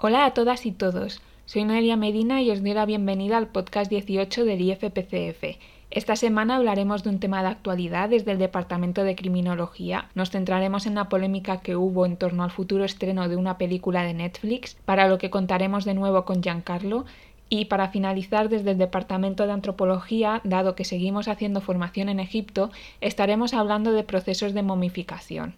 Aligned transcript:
Hola 0.00 0.26
a 0.26 0.30
todas 0.32 0.64
y 0.64 0.70
todos. 0.70 1.20
Soy 1.44 1.64
Noelia 1.64 1.96
Medina 1.96 2.40
y 2.40 2.52
os 2.52 2.62
doy 2.62 2.72
la 2.72 2.86
bienvenida 2.86 3.36
al 3.36 3.48
podcast 3.48 3.90
18 3.90 4.44
del 4.44 4.60
IFPCF. 4.60 5.58
Esta 5.90 6.14
semana 6.14 6.54
hablaremos 6.54 7.02
de 7.02 7.10
un 7.10 7.18
tema 7.18 7.42
de 7.42 7.48
actualidad 7.48 8.08
desde 8.08 8.30
el 8.30 8.38
Departamento 8.38 9.02
de 9.02 9.16
Criminología. 9.16 10.08
Nos 10.14 10.30
centraremos 10.30 10.86
en 10.86 10.94
la 10.94 11.08
polémica 11.08 11.62
que 11.62 11.74
hubo 11.74 12.06
en 12.06 12.16
torno 12.16 12.44
al 12.44 12.52
futuro 12.52 12.84
estreno 12.84 13.28
de 13.28 13.34
una 13.34 13.58
película 13.58 14.04
de 14.04 14.14
Netflix, 14.14 14.76
para 14.84 15.08
lo 15.08 15.18
que 15.18 15.30
contaremos 15.30 15.84
de 15.84 15.94
nuevo 15.94 16.24
con 16.24 16.44
Giancarlo. 16.44 17.04
Y 17.48 17.64
para 17.64 17.88
finalizar, 17.88 18.48
desde 18.48 18.70
el 18.70 18.78
Departamento 18.78 19.46
de 19.46 19.52
Antropología, 19.52 20.40
dado 20.44 20.76
que 20.76 20.84
seguimos 20.84 21.26
haciendo 21.26 21.60
formación 21.60 22.08
en 22.08 22.20
Egipto, 22.20 22.70
estaremos 23.00 23.52
hablando 23.52 23.90
de 23.90 24.04
procesos 24.04 24.54
de 24.54 24.62
momificación. 24.62 25.56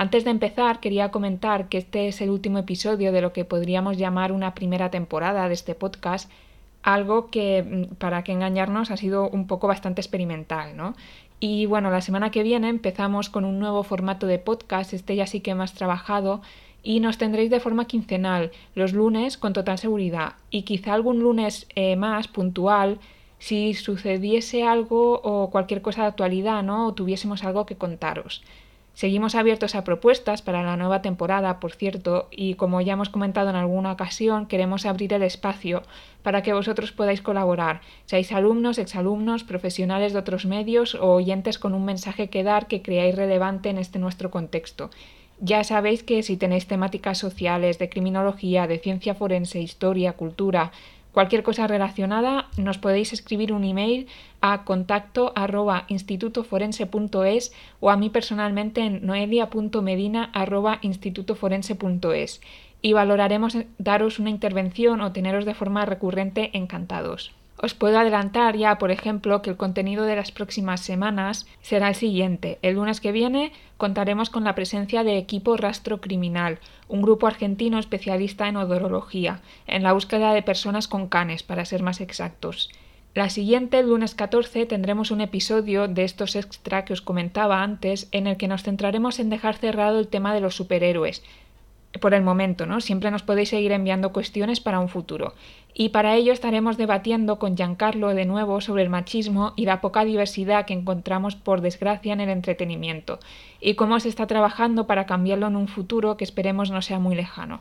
Antes 0.00 0.22
de 0.22 0.30
empezar, 0.30 0.78
quería 0.78 1.10
comentar 1.10 1.68
que 1.68 1.76
este 1.76 2.06
es 2.06 2.20
el 2.20 2.30
último 2.30 2.58
episodio 2.58 3.10
de 3.10 3.20
lo 3.20 3.32
que 3.32 3.44
podríamos 3.44 3.98
llamar 3.98 4.30
una 4.30 4.54
primera 4.54 4.92
temporada 4.92 5.48
de 5.48 5.54
este 5.54 5.74
podcast, 5.74 6.30
algo 6.84 7.30
que, 7.30 7.64
mm, 7.64 7.96
para 7.96 8.22
que 8.22 8.30
engañarnos, 8.30 8.92
ha 8.92 8.96
sido 8.96 9.28
un 9.28 9.48
poco 9.48 9.66
bastante 9.66 10.00
experimental, 10.00 10.76
¿no? 10.76 10.94
Y 11.40 11.66
bueno, 11.66 11.90
la 11.90 12.00
semana 12.00 12.30
que 12.30 12.44
viene 12.44 12.68
empezamos 12.68 13.28
con 13.28 13.44
un 13.44 13.58
nuevo 13.58 13.82
formato 13.82 14.28
de 14.28 14.38
podcast, 14.38 14.92
este 14.92 15.16
ya 15.16 15.26
sí 15.26 15.40
que 15.40 15.56
más 15.56 15.74
trabajado, 15.74 16.42
y 16.84 17.00
nos 17.00 17.18
tendréis 17.18 17.50
de 17.50 17.58
forma 17.58 17.88
quincenal, 17.88 18.52
los 18.76 18.92
lunes 18.92 19.36
con 19.36 19.52
total 19.52 19.78
seguridad, 19.78 20.34
y 20.52 20.62
quizá 20.62 20.94
algún 20.94 21.18
lunes 21.18 21.66
eh, 21.74 21.96
más 21.96 22.28
puntual 22.28 23.00
si 23.40 23.74
sucediese 23.74 24.62
algo 24.62 25.20
o 25.24 25.50
cualquier 25.50 25.82
cosa 25.82 26.02
de 26.02 26.08
actualidad, 26.08 26.62
¿no? 26.62 26.86
O 26.86 26.94
tuviésemos 26.94 27.42
algo 27.42 27.66
que 27.66 27.74
contaros. 27.74 28.44
Seguimos 28.98 29.36
abiertos 29.36 29.76
a 29.76 29.84
propuestas 29.84 30.42
para 30.42 30.64
la 30.64 30.76
nueva 30.76 31.02
temporada, 31.02 31.60
por 31.60 31.70
cierto, 31.70 32.26
y 32.32 32.54
como 32.54 32.80
ya 32.80 32.94
hemos 32.94 33.10
comentado 33.10 33.48
en 33.48 33.54
alguna 33.54 33.92
ocasión, 33.92 34.46
queremos 34.46 34.86
abrir 34.86 35.12
el 35.12 35.22
espacio 35.22 35.84
para 36.24 36.42
que 36.42 36.52
vosotros 36.52 36.90
podáis 36.90 37.22
colaborar, 37.22 37.80
seáis 38.06 38.32
alumnos, 38.32 38.76
exalumnos, 38.76 39.44
profesionales 39.44 40.14
de 40.14 40.18
otros 40.18 40.46
medios 40.46 40.96
o 40.96 41.12
oyentes 41.12 41.60
con 41.60 41.74
un 41.74 41.84
mensaje 41.84 42.28
que 42.28 42.42
dar 42.42 42.66
que 42.66 42.82
creáis 42.82 43.14
relevante 43.14 43.68
en 43.68 43.78
este 43.78 44.00
nuestro 44.00 44.32
contexto. 44.32 44.90
Ya 45.38 45.62
sabéis 45.62 46.02
que 46.02 46.24
si 46.24 46.36
tenéis 46.36 46.66
temáticas 46.66 47.18
sociales, 47.18 47.78
de 47.78 47.88
criminología, 47.88 48.66
de 48.66 48.80
ciencia 48.80 49.14
forense, 49.14 49.60
historia, 49.60 50.14
cultura, 50.14 50.72
Cualquier 51.18 51.42
cosa 51.42 51.66
relacionada 51.66 52.46
nos 52.56 52.78
podéis 52.78 53.12
escribir 53.12 53.52
un 53.52 53.64
email 53.64 54.06
a 54.40 54.62
contacto 54.62 55.32
arroba 55.34 55.84
institutoforense.es 55.88 57.52
o 57.80 57.90
a 57.90 57.96
mí 57.96 58.08
personalmente 58.08 58.82
en 58.82 59.04
noelia.medina 59.04 60.30
institutoforense.es 60.80 62.40
y 62.82 62.92
valoraremos 62.92 63.56
daros 63.78 64.20
una 64.20 64.30
intervención 64.30 65.00
o 65.00 65.10
teneros 65.10 65.44
de 65.44 65.54
forma 65.54 65.84
recurrente 65.84 66.56
encantados. 66.56 67.32
Os 67.60 67.74
puedo 67.74 67.98
adelantar 67.98 68.56
ya, 68.56 68.78
por 68.78 68.92
ejemplo, 68.92 69.42
que 69.42 69.50
el 69.50 69.56
contenido 69.56 70.04
de 70.04 70.14
las 70.14 70.30
próximas 70.30 70.80
semanas 70.80 71.46
será 71.60 71.88
el 71.88 71.96
siguiente. 71.96 72.58
El 72.62 72.76
lunes 72.76 73.00
que 73.00 73.10
viene 73.10 73.52
contaremos 73.76 74.30
con 74.30 74.44
la 74.44 74.54
presencia 74.54 75.02
de 75.02 75.18
Equipo 75.18 75.56
Rastro 75.56 76.00
Criminal, 76.00 76.60
un 76.86 77.02
grupo 77.02 77.26
argentino 77.26 77.80
especialista 77.80 78.46
en 78.46 78.56
odorología, 78.56 79.40
en 79.66 79.82
la 79.82 79.92
búsqueda 79.92 80.32
de 80.34 80.42
personas 80.42 80.86
con 80.86 81.08
canes, 81.08 81.42
para 81.42 81.64
ser 81.64 81.82
más 81.82 82.00
exactos. 82.00 82.70
La 83.14 83.28
siguiente, 83.28 83.80
el 83.80 83.88
lunes 83.88 84.14
14, 84.14 84.66
tendremos 84.66 85.10
un 85.10 85.20
episodio 85.20 85.88
de 85.88 86.04
estos 86.04 86.36
extra 86.36 86.84
que 86.84 86.92
os 86.92 87.02
comentaba 87.02 87.64
antes, 87.64 88.06
en 88.12 88.28
el 88.28 88.36
que 88.36 88.46
nos 88.46 88.62
centraremos 88.62 89.18
en 89.18 89.30
dejar 89.30 89.56
cerrado 89.56 89.98
el 89.98 90.06
tema 90.06 90.32
de 90.32 90.40
los 90.40 90.54
superhéroes, 90.54 91.24
por 92.00 92.14
el 92.14 92.22
momento, 92.22 92.66
¿no? 92.66 92.80
Siempre 92.80 93.10
nos 93.10 93.22
podéis 93.22 93.48
seguir 93.48 93.72
enviando 93.72 94.12
cuestiones 94.12 94.60
para 94.60 94.80
un 94.80 94.88
futuro. 94.88 95.34
Y 95.74 95.90
para 95.90 96.16
ello 96.16 96.32
estaremos 96.32 96.76
debatiendo 96.76 97.38
con 97.38 97.56
Giancarlo 97.56 98.08
de 98.14 98.24
nuevo 98.24 98.60
sobre 98.60 98.82
el 98.82 98.90
machismo 98.90 99.52
y 99.56 99.64
la 99.64 99.80
poca 99.80 100.04
diversidad 100.04 100.66
que 100.66 100.74
encontramos 100.74 101.36
por 101.36 101.60
desgracia 101.60 102.12
en 102.12 102.20
el 102.20 102.28
entretenimiento, 102.28 103.20
y 103.60 103.74
cómo 103.74 104.00
se 104.00 104.08
está 104.08 104.26
trabajando 104.26 104.86
para 104.86 105.06
cambiarlo 105.06 105.46
en 105.46 105.56
un 105.56 105.68
futuro 105.68 106.16
que 106.16 106.24
esperemos 106.24 106.70
no 106.70 106.82
sea 106.82 106.98
muy 106.98 107.14
lejano. 107.14 107.60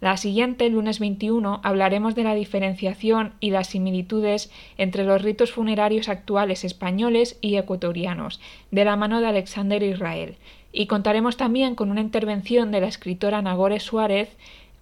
La 0.00 0.16
siguiente, 0.16 0.68
lunes 0.68 1.00
21, 1.00 1.60
hablaremos 1.64 2.14
de 2.14 2.22
la 2.22 2.34
diferenciación 2.34 3.32
y 3.40 3.50
las 3.50 3.66
similitudes 3.66 4.48
entre 4.76 5.02
los 5.02 5.22
ritos 5.22 5.50
funerarios 5.50 6.08
actuales 6.08 6.62
españoles 6.62 7.36
y 7.40 7.56
ecuatorianos, 7.56 8.40
de 8.70 8.84
la 8.84 8.94
mano 8.94 9.20
de 9.20 9.26
Alexander 9.26 9.82
Israel, 9.82 10.36
y 10.72 10.86
contaremos 10.86 11.36
también 11.36 11.74
con 11.74 11.90
una 11.90 12.00
intervención 12.00 12.70
de 12.70 12.80
la 12.80 12.88
escritora 12.88 13.42
Nagore 13.42 13.80
Suárez, 13.80 14.30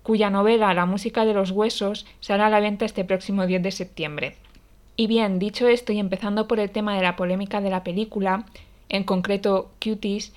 cuya 0.02 0.30
novela 0.30 0.74
La 0.74 0.86
música 0.86 1.24
de 1.24 1.34
los 1.34 1.50
huesos 1.50 2.06
será 2.20 2.47
a 2.47 2.50
la 2.50 2.60
venta 2.60 2.84
este 2.84 3.04
próximo 3.04 3.47
10 3.47 3.62
de 3.62 3.72
septiembre. 3.72 4.36
Y 4.96 5.08
bien, 5.08 5.38
dicho 5.38 5.69
esto 5.69 5.92
y 5.92 5.98
empezando 5.98 6.48
por 6.48 6.58
el 6.58 6.70
tema 6.70 6.96
de 6.96 7.02
la 7.02 7.16
polémica 7.16 7.60
de 7.60 7.70
la 7.70 7.84
película, 7.84 8.46
en 8.88 9.04
concreto 9.04 9.70
Cuties, 9.82 10.32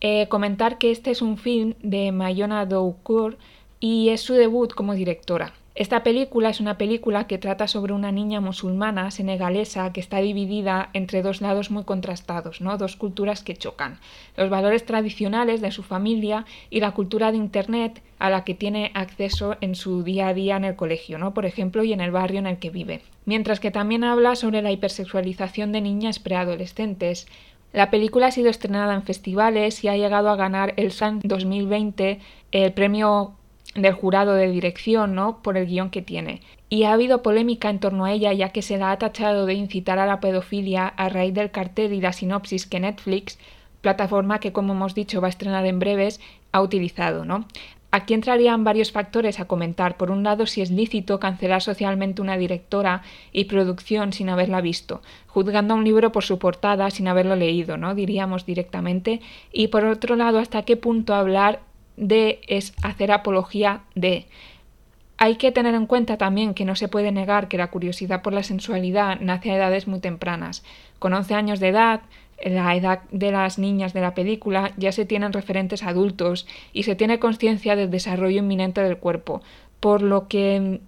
eh, 0.00 0.28
comentar 0.28 0.78
que 0.78 0.90
este 0.90 1.10
es 1.10 1.22
un 1.22 1.38
film 1.38 1.74
de 1.82 2.12
Mayona 2.12 2.66
Doucourt 2.66 3.38
y 3.80 4.10
es 4.10 4.20
su 4.20 4.34
debut 4.34 4.72
como 4.74 4.94
directora. 4.94 5.54
Esta 5.76 6.02
película 6.02 6.48
es 6.48 6.60
una 6.60 6.78
película 6.78 7.26
que 7.26 7.36
trata 7.36 7.68
sobre 7.68 7.92
una 7.92 8.10
niña 8.10 8.40
musulmana 8.40 9.10
senegalesa 9.10 9.92
que 9.92 10.00
está 10.00 10.20
dividida 10.20 10.88
entre 10.94 11.20
dos 11.20 11.42
lados 11.42 11.70
muy 11.70 11.84
contrastados, 11.84 12.62
¿no? 12.62 12.78
dos 12.78 12.96
culturas 12.96 13.42
que 13.42 13.58
chocan, 13.58 13.98
los 14.38 14.48
valores 14.48 14.86
tradicionales 14.86 15.60
de 15.60 15.70
su 15.70 15.82
familia 15.82 16.46
y 16.70 16.80
la 16.80 16.92
cultura 16.92 17.30
de 17.30 17.36
Internet 17.36 18.00
a 18.18 18.30
la 18.30 18.42
que 18.42 18.54
tiene 18.54 18.90
acceso 18.94 19.58
en 19.60 19.74
su 19.74 20.02
día 20.02 20.28
a 20.28 20.34
día 20.34 20.56
en 20.56 20.64
el 20.64 20.76
colegio, 20.76 21.18
¿no? 21.18 21.34
por 21.34 21.44
ejemplo, 21.44 21.84
y 21.84 21.92
en 21.92 22.00
el 22.00 22.10
barrio 22.10 22.38
en 22.38 22.46
el 22.46 22.56
que 22.56 22.70
vive. 22.70 23.02
Mientras 23.26 23.60
que 23.60 23.70
también 23.70 24.02
habla 24.02 24.34
sobre 24.34 24.62
la 24.62 24.72
hipersexualización 24.72 25.72
de 25.72 25.82
niñas 25.82 26.20
preadolescentes, 26.20 27.26
la 27.74 27.90
película 27.90 28.28
ha 28.28 28.30
sido 28.30 28.48
estrenada 28.48 28.94
en 28.94 29.02
festivales 29.02 29.84
y 29.84 29.88
ha 29.88 29.96
llegado 29.98 30.30
a 30.30 30.36
ganar 30.36 30.72
el 30.78 30.90
SAN 30.90 31.20
2020, 31.22 32.18
el 32.52 32.72
premio 32.72 33.35
del 33.74 33.92
jurado 33.92 34.34
de 34.34 34.50
dirección, 34.50 35.14
¿no? 35.14 35.42
Por 35.42 35.56
el 35.56 35.66
guion 35.66 35.90
que 35.90 36.02
tiene. 36.02 36.40
Y 36.68 36.84
ha 36.84 36.92
habido 36.92 37.22
polémica 37.22 37.70
en 37.70 37.78
torno 37.78 38.04
a 38.04 38.12
ella, 38.12 38.32
ya 38.32 38.50
que 38.50 38.62
se 38.62 38.78
la 38.78 38.90
ha 38.90 38.98
tachado 38.98 39.46
de 39.46 39.54
incitar 39.54 39.98
a 39.98 40.06
la 40.06 40.20
pedofilia 40.20 40.86
a 40.86 41.08
raíz 41.08 41.34
del 41.34 41.50
cartel 41.50 41.92
y 41.92 42.00
la 42.00 42.12
sinopsis 42.12 42.66
que 42.66 42.80
Netflix, 42.80 43.38
plataforma 43.80 44.40
que 44.40 44.52
como 44.52 44.72
hemos 44.72 44.94
dicho 44.94 45.20
va 45.20 45.28
a 45.28 45.30
estrenar 45.30 45.66
en 45.66 45.78
breves, 45.78 46.20
ha 46.52 46.62
utilizado, 46.62 47.24
¿no? 47.24 47.46
Aquí 47.92 48.14
entrarían 48.14 48.64
varios 48.64 48.92
factores 48.92 49.38
a 49.38 49.46
comentar. 49.46 49.96
Por 49.96 50.10
un 50.10 50.22
lado, 50.22 50.46
si 50.46 50.60
es 50.60 50.70
lícito 50.70 51.20
cancelar 51.20 51.62
socialmente 51.62 52.20
una 52.20 52.36
directora 52.36 53.02
y 53.32 53.44
producción 53.44 54.12
sin 54.12 54.28
haberla 54.28 54.60
visto, 54.60 55.00
juzgando 55.28 55.72
a 55.72 55.76
un 55.76 55.84
libro 55.84 56.12
por 56.12 56.24
su 56.24 56.38
portada 56.38 56.90
sin 56.90 57.08
haberlo 57.08 57.36
leído, 57.36 57.76
¿no? 57.76 57.94
Diríamos 57.94 58.44
directamente. 58.44 59.20
Y 59.52 59.68
por 59.68 59.84
otro 59.84 60.16
lado, 60.16 60.38
hasta 60.38 60.62
qué 60.62 60.76
punto 60.76 61.14
hablar 61.14 61.60
de 61.96 62.40
es 62.46 62.74
hacer 62.82 63.12
apología 63.12 63.82
de. 63.94 64.26
Hay 65.18 65.36
que 65.36 65.50
tener 65.50 65.74
en 65.74 65.86
cuenta 65.86 66.18
también 66.18 66.52
que 66.52 66.66
no 66.66 66.76
se 66.76 66.88
puede 66.88 67.10
negar 67.10 67.48
que 67.48 67.56
la 67.56 67.70
curiosidad 67.70 68.22
por 68.22 68.34
la 68.34 68.42
sensualidad 68.42 69.18
nace 69.20 69.50
a 69.50 69.56
edades 69.56 69.86
muy 69.86 70.00
tempranas. 70.00 70.62
Con 70.98 71.14
11 71.14 71.34
años 71.34 71.58
de 71.58 71.68
edad, 71.68 72.02
la 72.44 72.76
edad 72.76 73.00
de 73.10 73.32
las 73.32 73.58
niñas 73.58 73.94
de 73.94 74.02
la 74.02 74.14
película, 74.14 74.72
ya 74.76 74.92
se 74.92 75.06
tienen 75.06 75.32
referentes 75.32 75.82
adultos 75.82 76.46
y 76.72 76.82
se 76.82 76.96
tiene 76.96 77.18
conciencia 77.18 77.76
del 77.76 77.90
desarrollo 77.90 78.40
inminente 78.40 78.82
del 78.82 78.98
cuerpo, 78.98 79.42
por 79.80 80.02
lo 80.02 80.28
que 80.28 80.80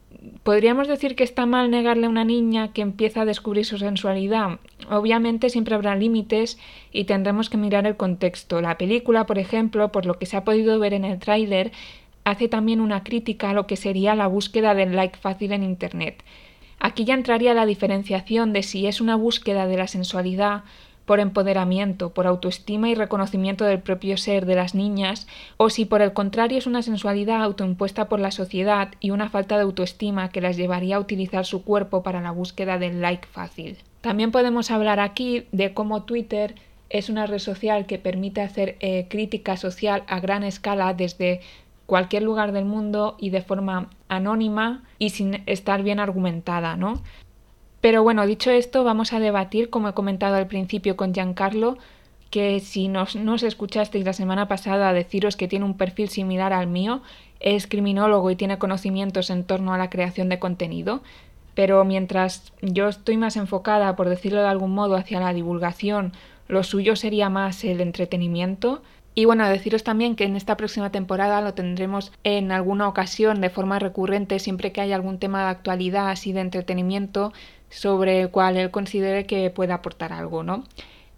podríamos 0.42 0.88
decir 0.88 1.16
que 1.16 1.24
está 1.24 1.46
mal 1.46 1.70
negarle 1.70 2.06
a 2.06 2.10
una 2.10 2.24
niña 2.24 2.72
que 2.72 2.82
empieza 2.82 3.22
a 3.22 3.24
descubrir 3.24 3.64
su 3.64 3.78
sensualidad. 3.78 4.58
Obviamente 4.90 5.50
siempre 5.50 5.74
habrá 5.74 5.94
límites 5.96 6.58
y 6.92 7.04
tendremos 7.04 7.50
que 7.50 7.56
mirar 7.56 7.86
el 7.86 7.96
contexto. 7.96 8.60
La 8.60 8.78
película, 8.78 9.26
por 9.26 9.38
ejemplo, 9.38 9.92
por 9.92 10.06
lo 10.06 10.18
que 10.18 10.26
se 10.26 10.36
ha 10.36 10.44
podido 10.44 10.78
ver 10.78 10.94
en 10.94 11.04
el 11.04 11.18
tráiler, 11.18 11.72
hace 12.24 12.48
también 12.48 12.80
una 12.80 13.04
crítica 13.04 13.50
a 13.50 13.54
lo 13.54 13.66
que 13.66 13.76
sería 13.76 14.14
la 14.14 14.26
búsqueda 14.26 14.74
del 14.74 14.94
like 14.94 15.18
fácil 15.18 15.52
en 15.52 15.62
Internet. 15.62 16.22
Aquí 16.80 17.04
ya 17.04 17.14
entraría 17.14 17.54
la 17.54 17.66
diferenciación 17.66 18.52
de 18.52 18.62
si 18.62 18.86
es 18.86 19.00
una 19.00 19.16
búsqueda 19.16 19.66
de 19.66 19.76
la 19.76 19.88
sensualidad 19.88 20.62
por 21.08 21.20
empoderamiento, 21.20 22.10
por 22.10 22.26
autoestima 22.26 22.90
y 22.90 22.94
reconocimiento 22.94 23.64
del 23.64 23.80
propio 23.80 24.18
ser 24.18 24.44
de 24.44 24.54
las 24.54 24.74
niñas, 24.74 25.26
o 25.56 25.70
si 25.70 25.86
por 25.86 26.02
el 26.02 26.12
contrario 26.12 26.58
es 26.58 26.66
una 26.66 26.82
sensualidad 26.82 27.42
autoimpuesta 27.42 28.10
por 28.10 28.20
la 28.20 28.30
sociedad 28.30 28.90
y 29.00 29.08
una 29.08 29.30
falta 29.30 29.56
de 29.56 29.62
autoestima 29.62 30.28
que 30.28 30.42
las 30.42 30.58
llevaría 30.58 30.96
a 30.96 31.00
utilizar 31.00 31.46
su 31.46 31.64
cuerpo 31.64 32.02
para 32.02 32.20
la 32.20 32.30
búsqueda 32.30 32.76
del 32.76 33.00
like 33.00 33.26
fácil. 33.26 33.78
También 34.02 34.32
podemos 34.32 34.70
hablar 34.70 35.00
aquí 35.00 35.46
de 35.50 35.72
cómo 35.72 36.02
Twitter 36.02 36.56
es 36.90 37.08
una 37.08 37.26
red 37.26 37.38
social 37.38 37.86
que 37.86 37.98
permite 37.98 38.42
hacer 38.42 38.76
eh, 38.80 39.06
crítica 39.08 39.56
social 39.56 40.04
a 40.08 40.20
gran 40.20 40.42
escala 40.44 40.92
desde 40.92 41.40
cualquier 41.86 42.22
lugar 42.22 42.52
del 42.52 42.66
mundo 42.66 43.16
y 43.18 43.30
de 43.30 43.40
forma 43.40 43.88
anónima 44.08 44.84
y 44.98 45.08
sin 45.08 45.42
estar 45.46 45.82
bien 45.82 46.00
argumentada, 46.00 46.76
¿no? 46.76 47.02
Pero 47.80 48.02
bueno, 48.02 48.26
dicho 48.26 48.50
esto, 48.50 48.82
vamos 48.82 49.12
a 49.12 49.20
debatir, 49.20 49.70
como 49.70 49.88
he 49.88 49.94
comentado 49.94 50.36
al 50.36 50.48
principio 50.48 50.96
con 50.96 51.14
Giancarlo, 51.14 51.78
que 52.30 52.60
si 52.60 52.88
nos, 52.88 53.16
nos 53.16 53.42
escuchasteis 53.42 54.04
la 54.04 54.12
semana 54.12 54.48
pasada 54.48 54.92
deciros 54.92 55.36
que 55.36 55.48
tiene 55.48 55.64
un 55.64 55.76
perfil 55.76 56.08
similar 56.08 56.52
al 56.52 56.66
mío, 56.66 57.02
es 57.40 57.66
criminólogo 57.66 58.30
y 58.30 58.36
tiene 58.36 58.58
conocimientos 58.58 59.30
en 59.30 59.44
torno 59.44 59.72
a 59.72 59.78
la 59.78 59.90
creación 59.90 60.28
de 60.28 60.38
contenido, 60.38 61.02
pero 61.54 61.84
mientras 61.84 62.52
yo 62.62 62.88
estoy 62.88 63.16
más 63.16 63.36
enfocada, 63.36 63.96
por 63.96 64.08
decirlo 64.08 64.42
de 64.42 64.48
algún 64.48 64.74
modo, 64.74 64.96
hacia 64.96 65.20
la 65.20 65.32
divulgación, 65.32 66.12
lo 66.46 66.62
suyo 66.62 66.96
sería 66.96 67.30
más 67.30 67.64
el 67.64 67.80
entretenimiento. 67.80 68.82
Y 69.14 69.24
bueno, 69.24 69.48
deciros 69.48 69.82
también 69.82 70.14
que 70.14 70.22
en 70.22 70.36
esta 70.36 70.56
próxima 70.56 70.92
temporada 70.92 71.40
lo 71.40 71.54
tendremos 71.54 72.12
en 72.22 72.52
alguna 72.52 72.86
ocasión 72.86 73.40
de 73.40 73.50
forma 73.50 73.80
recurrente, 73.80 74.38
siempre 74.38 74.70
que 74.70 74.80
haya 74.80 74.94
algún 74.94 75.18
tema 75.18 75.42
de 75.42 75.50
actualidad 75.50 76.08
así 76.08 76.32
de 76.32 76.42
entretenimiento 76.42 77.32
sobre 77.70 78.20
el 78.22 78.30
cual 78.30 78.56
él 78.56 78.70
considere 78.70 79.26
que 79.26 79.50
pueda 79.50 79.74
aportar 79.74 80.12
algo, 80.12 80.42
¿no? 80.42 80.64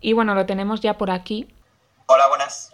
Y 0.01 0.13
bueno, 0.13 0.35
lo 0.35 0.47
tenemos 0.47 0.81
ya 0.81 0.99
por 0.99 1.11
aquí. 1.11 1.49
Hola, 2.07 2.27
buenas. 2.29 2.73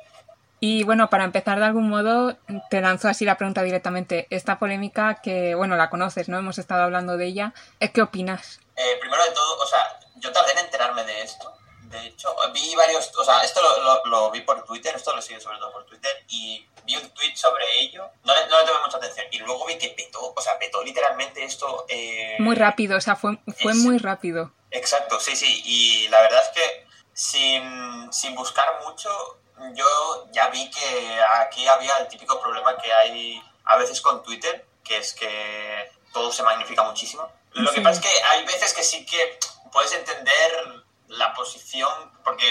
Y 0.60 0.84
bueno, 0.84 1.10
para 1.10 1.24
empezar 1.24 1.58
de 1.58 1.66
algún 1.66 1.88
modo, 1.88 2.36
te 2.70 2.80
lanzo 2.80 3.08
así 3.08 3.24
la 3.24 3.36
pregunta 3.36 3.62
directamente. 3.62 4.26
Esta 4.30 4.58
polémica 4.58 5.16
que, 5.22 5.54
bueno, 5.54 5.76
la 5.76 5.90
conoces, 5.90 6.28
¿no? 6.28 6.38
Hemos 6.38 6.58
estado 6.58 6.82
hablando 6.82 7.16
de 7.16 7.26
ella. 7.26 7.52
¿Qué 7.92 8.00
opinas? 8.00 8.60
Eh, 8.76 8.96
primero 9.00 9.22
de 9.22 9.30
todo, 9.32 9.58
o 9.62 9.66
sea, 9.66 9.98
yo 10.16 10.32
tardé 10.32 10.52
en 10.52 10.58
enterarme 10.58 11.04
de 11.04 11.22
esto. 11.22 11.52
De 11.88 12.06
hecho, 12.06 12.34
vi 12.52 12.74
varios, 12.74 13.12
o 13.16 13.24
sea, 13.24 13.42
esto 13.42 13.60
lo, 14.06 14.30
vi 14.30 14.40
por 14.40 14.64
Twitter, 14.64 14.94
esto 14.96 15.14
lo 15.14 15.22
sigo 15.22 15.40
sobre 15.40 15.58
todo 15.58 15.72
por 15.72 15.86
Twitter, 15.86 16.24
y 16.28 16.66
vi 16.84 16.96
un 16.96 17.08
tweet 17.10 17.36
sobre 17.36 17.64
ello, 17.78 18.10
no 18.24 18.34
le, 18.34 18.46
no 18.48 18.58
le 18.58 18.66
tomé 18.66 18.80
mucha 18.84 18.96
atención, 18.96 19.26
y 19.30 19.38
luego 19.38 19.66
vi 19.66 19.78
que 19.78 19.90
petó, 19.90 20.32
o 20.34 20.40
sea, 20.40 20.58
petó 20.58 20.82
literalmente 20.82 21.44
esto. 21.44 21.86
Eh, 21.88 22.36
muy 22.38 22.56
rápido, 22.56 22.96
o 22.96 23.00
sea, 23.00 23.14
fue, 23.14 23.38
fue 23.62 23.74
muy 23.74 23.98
rápido. 23.98 24.52
Exacto, 24.70 25.20
sí, 25.20 25.36
sí, 25.36 25.62
y 25.64 26.08
la 26.08 26.22
verdad 26.22 26.42
es 26.42 26.48
que 26.50 26.86
sin, 27.12 28.12
sin 28.12 28.34
buscar 28.34 28.80
mucho, 28.84 29.38
yo 29.74 30.26
ya 30.32 30.48
vi 30.48 30.70
que 30.70 31.20
aquí 31.40 31.66
había 31.66 31.96
el 31.98 32.08
típico 32.08 32.40
problema 32.40 32.76
que 32.76 32.92
hay 32.92 33.42
a 33.64 33.76
veces 33.76 34.00
con 34.00 34.22
Twitter, 34.22 34.66
que 34.84 34.98
es 34.98 35.14
que 35.14 35.90
todo 36.12 36.32
se 36.32 36.42
magnifica 36.42 36.82
muchísimo. 36.82 37.30
Lo 37.52 37.72
que 37.72 37.80
pasa 37.80 38.00
es 38.00 38.06
que 38.06 38.22
hay 38.22 38.44
veces 38.44 38.74
que 38.74 38.82
sí 38.82 39.06
que 39.06 39.38
puedes 39.72 39.92
entender 39.92 40.84
la 41.08 41.32
posición, 41.34 42.12
porque 42.24 42.50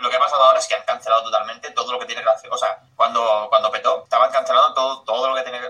lo 0.00 0.10
que 0.10 0.16
ha 0.16 0.20
pasado 0.20 0.44
ahora 0.44 0.58
es 0.58 0.66
que 0.66 0.74
han 0.74 0.84
cancelado 0.84 1.24
totalmente 1.24 1.70
todo 1.70 1.92
lo 1.92 1.98
que 1.98 2.06
tiene 2.06 2.22
relación, 2.22 2.52
o 2.52 2.58
sea, 2.58 2.80
cuando, 2.94 3.46
cuando 3.48 3.70
petó, 3.70 4.04
estaban 4.04 4.30
cancelando 4.30 4.74
todo, 4.74 5.02
todo 5.02 5.28
lo 5.28 5.34
que 5.34 5.42
tiene 5.42 5.60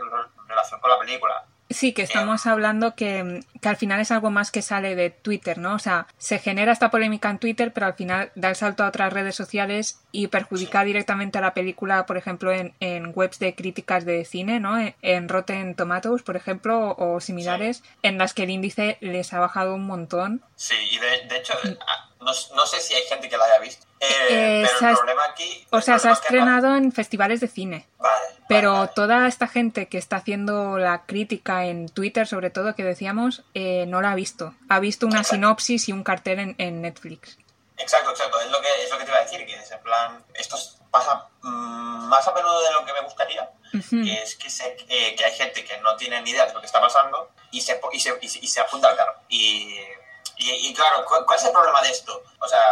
relación 0.46 0.80
con 0.80 0.90
la 0.90 0.98
película. 0.98 1.44
Sí, 1.70 1.92
que 1.92 2.02
estamos 2.02 2.46
hablando 2.46 2.94
que, 2.94 3.40
que, 3.60 3.68
al 3.68 3.76
final 3.76 3.98
es 4.00 4.10
algo 4.10 4.30
más 4.30 4.50
que 4.50 4.60
sale 4.60 4.94
de 4.94 5.10
Twitter, 5.10 5.56
¿no? 5.58 5.74
O 5.74 5.78
sea, 5.78 6.06
se 6.18 6.38
genera 6.38 6.72
esta 6.72 6.90
polémica 6.90 7.30
en 7.30 7.38
Twitter, 7.38 7.72
pero 7.72 7.86
al 7.86 7.94
final 7.94 8.30
da 8.34 8.50
el 8.50 8.56
salto 8.56 8.84
a 8.84 8.88
otras 8.88 9.12
redes 9.12 9.34
sociales 9.34 10.00
y 10.12 10.28
perjudica 10.28 10.84
directamente 10.84 11.38
a 11.38 11.40
la 11.40 11.54
película, 11.54 12.04
por 12.04 12.18
ejemplo, 12.18 12.52
en, 12.52 12.74
en, 12.80 13.12
webs 13.14 13.38
de 13.38 13.54
críticas 13.54 14.04
de 14.04 14.24
cine, 14.26 14.60
¿no? 14.60 14.76
En, 15.00 15.28
Rotten 15.28 15.74
Tomatoes, 15.74 16.22
por 16.22 16.36
ejemplo, 16.36 16.94
o, 16.98 17.20
similares, 17.20 17.82
en 18.02 18.18
las 18.18 18.34
que 18.34 18.42
el 18.42 18.50
índice 18.50 18.98
les 19.00 19.32
ha 19.32 19.40
bajado 19.40 19.74
un 19.74 19.86
montón. 19.86 20.44
Sí, 20.56 20.74
y 20.90 20.98
de, 20.98 21.28
de 21.28 21.38
hecho, 21.38 21.54
no, 22.20 22.32
no, 22.56 22.66
sé 22.66 22.80
si 22.80 22.94
hay 22.94 23.02
gente 23.08 23.28
que 23.28 23.36
la 23.36 23.44
haya 23.44 23.58
visto. 23.60 23.86
Eh, 24.04 24.62
eh, 24.62 24.68
pero 24.78 24.90
el 24.90 24.96
problema 24.96 25.22
aquí. 25.30 25.66
O 25.70 25.80
sea, 25.80 25.98
se 25.98 26.08
ha 26.08 26.12
estrenado 26.12 26.76
en 26.76 26.92
festivales 26.92 27.40
de 27.40 27.48
cine. 27.48 27.86
Vale. 27.98 28.24
Pero 28.48 28.88
toda 28.88 29.26
esta 29.26 29.48
gente 29.48 29.88
que 29.88 29.98
está 29.98 30.16
haciendo 30.16 30.78
la 30.78 31.06
crítica 31.06 31.64
en 31.64 31.88
Twitter, 31.88 32.26
sobre 32.26 32.50
todo, 32.50 32.74
que 32.74 32.84
decíamos, 32.84 33.42
eh, 33.54 33.86
no 33.86 34.02
la 34.02 34.12
ha 34.12 34.14
visto. 34.14 34.54
Ha 34.68 34.80
visto 34.80 35.06
una 35.06 35.24
sinopsis 35.24 35.88
y 35.88 35.92
un 35.92 36.04
cartel 36.04 36.38
en, 36.38 36.54
en, 36.58 36.82
Netflix. 36.82 37.38
Exacto, 37.78 38.10
exacto. 38.10 38.40
Es 38.40 38.50
lo, 38.50 38.60
que, 38.60 38.68
es 38.84 38.90
lo 38.90 38.98
que 38.98 39.04
te 39.04 39.10
iba 39.10 39.18
a 39.18 39.24
decir, 39.24 39.46
que 39.46 39.54
es 39.54 39.70
en 39.70 39.80
plan. 39.80 40.24
Esto 40.34 40.56
pasa 40.90 41.26
mmm, 41.42 42.06
más 42.08 42.26
a 42.28 42.32
menudo 42.34 42.62
de 42.62 42.72
lo 42.72 42.84
que 42.84 42.92
me 42.92 43.00
gustaría, 43.00 43.42
uh 43.42 43.76
-huh. 43.76 44.04
que 44.04 44.22
es 44.22 44.36
que, 44.36 44.50
se, 44.50 44.76
eh, 44.88 45.14
que 45.16 45.24
hay 45.24 45.32
gente 45.32 45.64
que 45.64 45.78
no 45.78 45.96
tiene 45.96 46.20
ni 46.22 46.30
idea 46.30 46.46
de 46.46 46.52
lo 46.52 46.60
que 46.60 46.66
está 46.66 46.80
pasando 46.80 47.30
y 47.50 47.60
se, 47.60 47.80
y 47.92 48.00
se, 48.00 48.16
y 48.20 48.28
se, 48.28 48.38
y 48.40 48.46
se 48.46 48.60
apunta 48.60 48.90
al 48.90 48.96
carro. 48.96 49.14
Y 49.28 49.76
y, 50.36 50.68
y, 50.68 50.74
claro, 50.74 51.04
¿cuál, 51.04 51.38
es 51.38 51.44
el 51.44 51.52
problema 51.52 51.80
de 51.82 51.90
esto? 51.90 52.22
O 52.40 52.48
sea, 52.48 52.62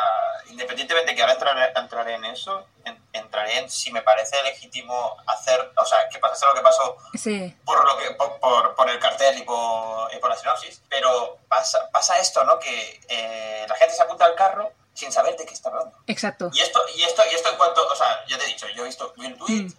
independientemente 0.49 1.14
que 1.14 1.20
ahora 1.20 1.35
entraré, 1.35 1.73
entraré 1.76 2.14
en 2.14 2.25
eso, 2.25 2.67
en, 2.85 3.00
entraré 3.12 3.59
en 3.59 3.70
si 3.70 3.93
me 3.93 4.03
parece 4.03 4.43
legítimo 4.43 5.17
hacer, 5.26 5.73
o 5.76 5.85
sea, 5.85 6.09
que 6.09 6.19
pasase 6.19 6.47
lo 6.47 6.55
que 6.55 6.61
pasó 6.61 6.97
sí. 7.14 7.56
por, 7.64 7.85
lo 7.85 7.97
que, 7.99 8.11
por, 8.12 8.41
por, 8.41 8.75
por, 8.75 8.91
el 8.91 8.99
cartel 8.99 9.38
y 9.38 9.43
por, 9.43 10.12
y 10.12 10.19
por 10.19 10.31
la 10.31 10.37
sinopsis, 10.37 10.82
pero 10.88 11.38
pasa, 11.49 11.88
pasa 11.93 12.19
esto, 12.19 12.43
¿no? 12.44 12.59
Que 12.59 13.00
eh, 13.09 13.67
la 13.69 13.75
gente 13.76 13.94
se 13.94 14.03
apunta 14.03 14.25
al 14.25 14.35
carro 14.35 14.73
sin 14.93 15.12
saber 15.12 15.37
de 15.37 15.47
qué 15.47 15.55
está 15.55 15.69
hablando. 15.69 15.97
Exacto. 16.06 16.50
Y 16.53 16.61
esto, 16.61 16.81
y 16.94 17.03
esto, 17.05 17.23
y 17.31 17.35
esto 17.35 17.49
en 17.49 17.56
cuanto, 17.56 17.87
o 17.87 17.97
sea, 17.97 18.25
ya 18.26 18.38
te 18.38 18.44
he 18.44 18.49
dicho, 18.49 18.67
yo 18.69 18.82
he 18.82 18.87
visto 18.87 19.12
un 19.17 19.38
tweet 19.38 19.62
mm. 19.62 19.75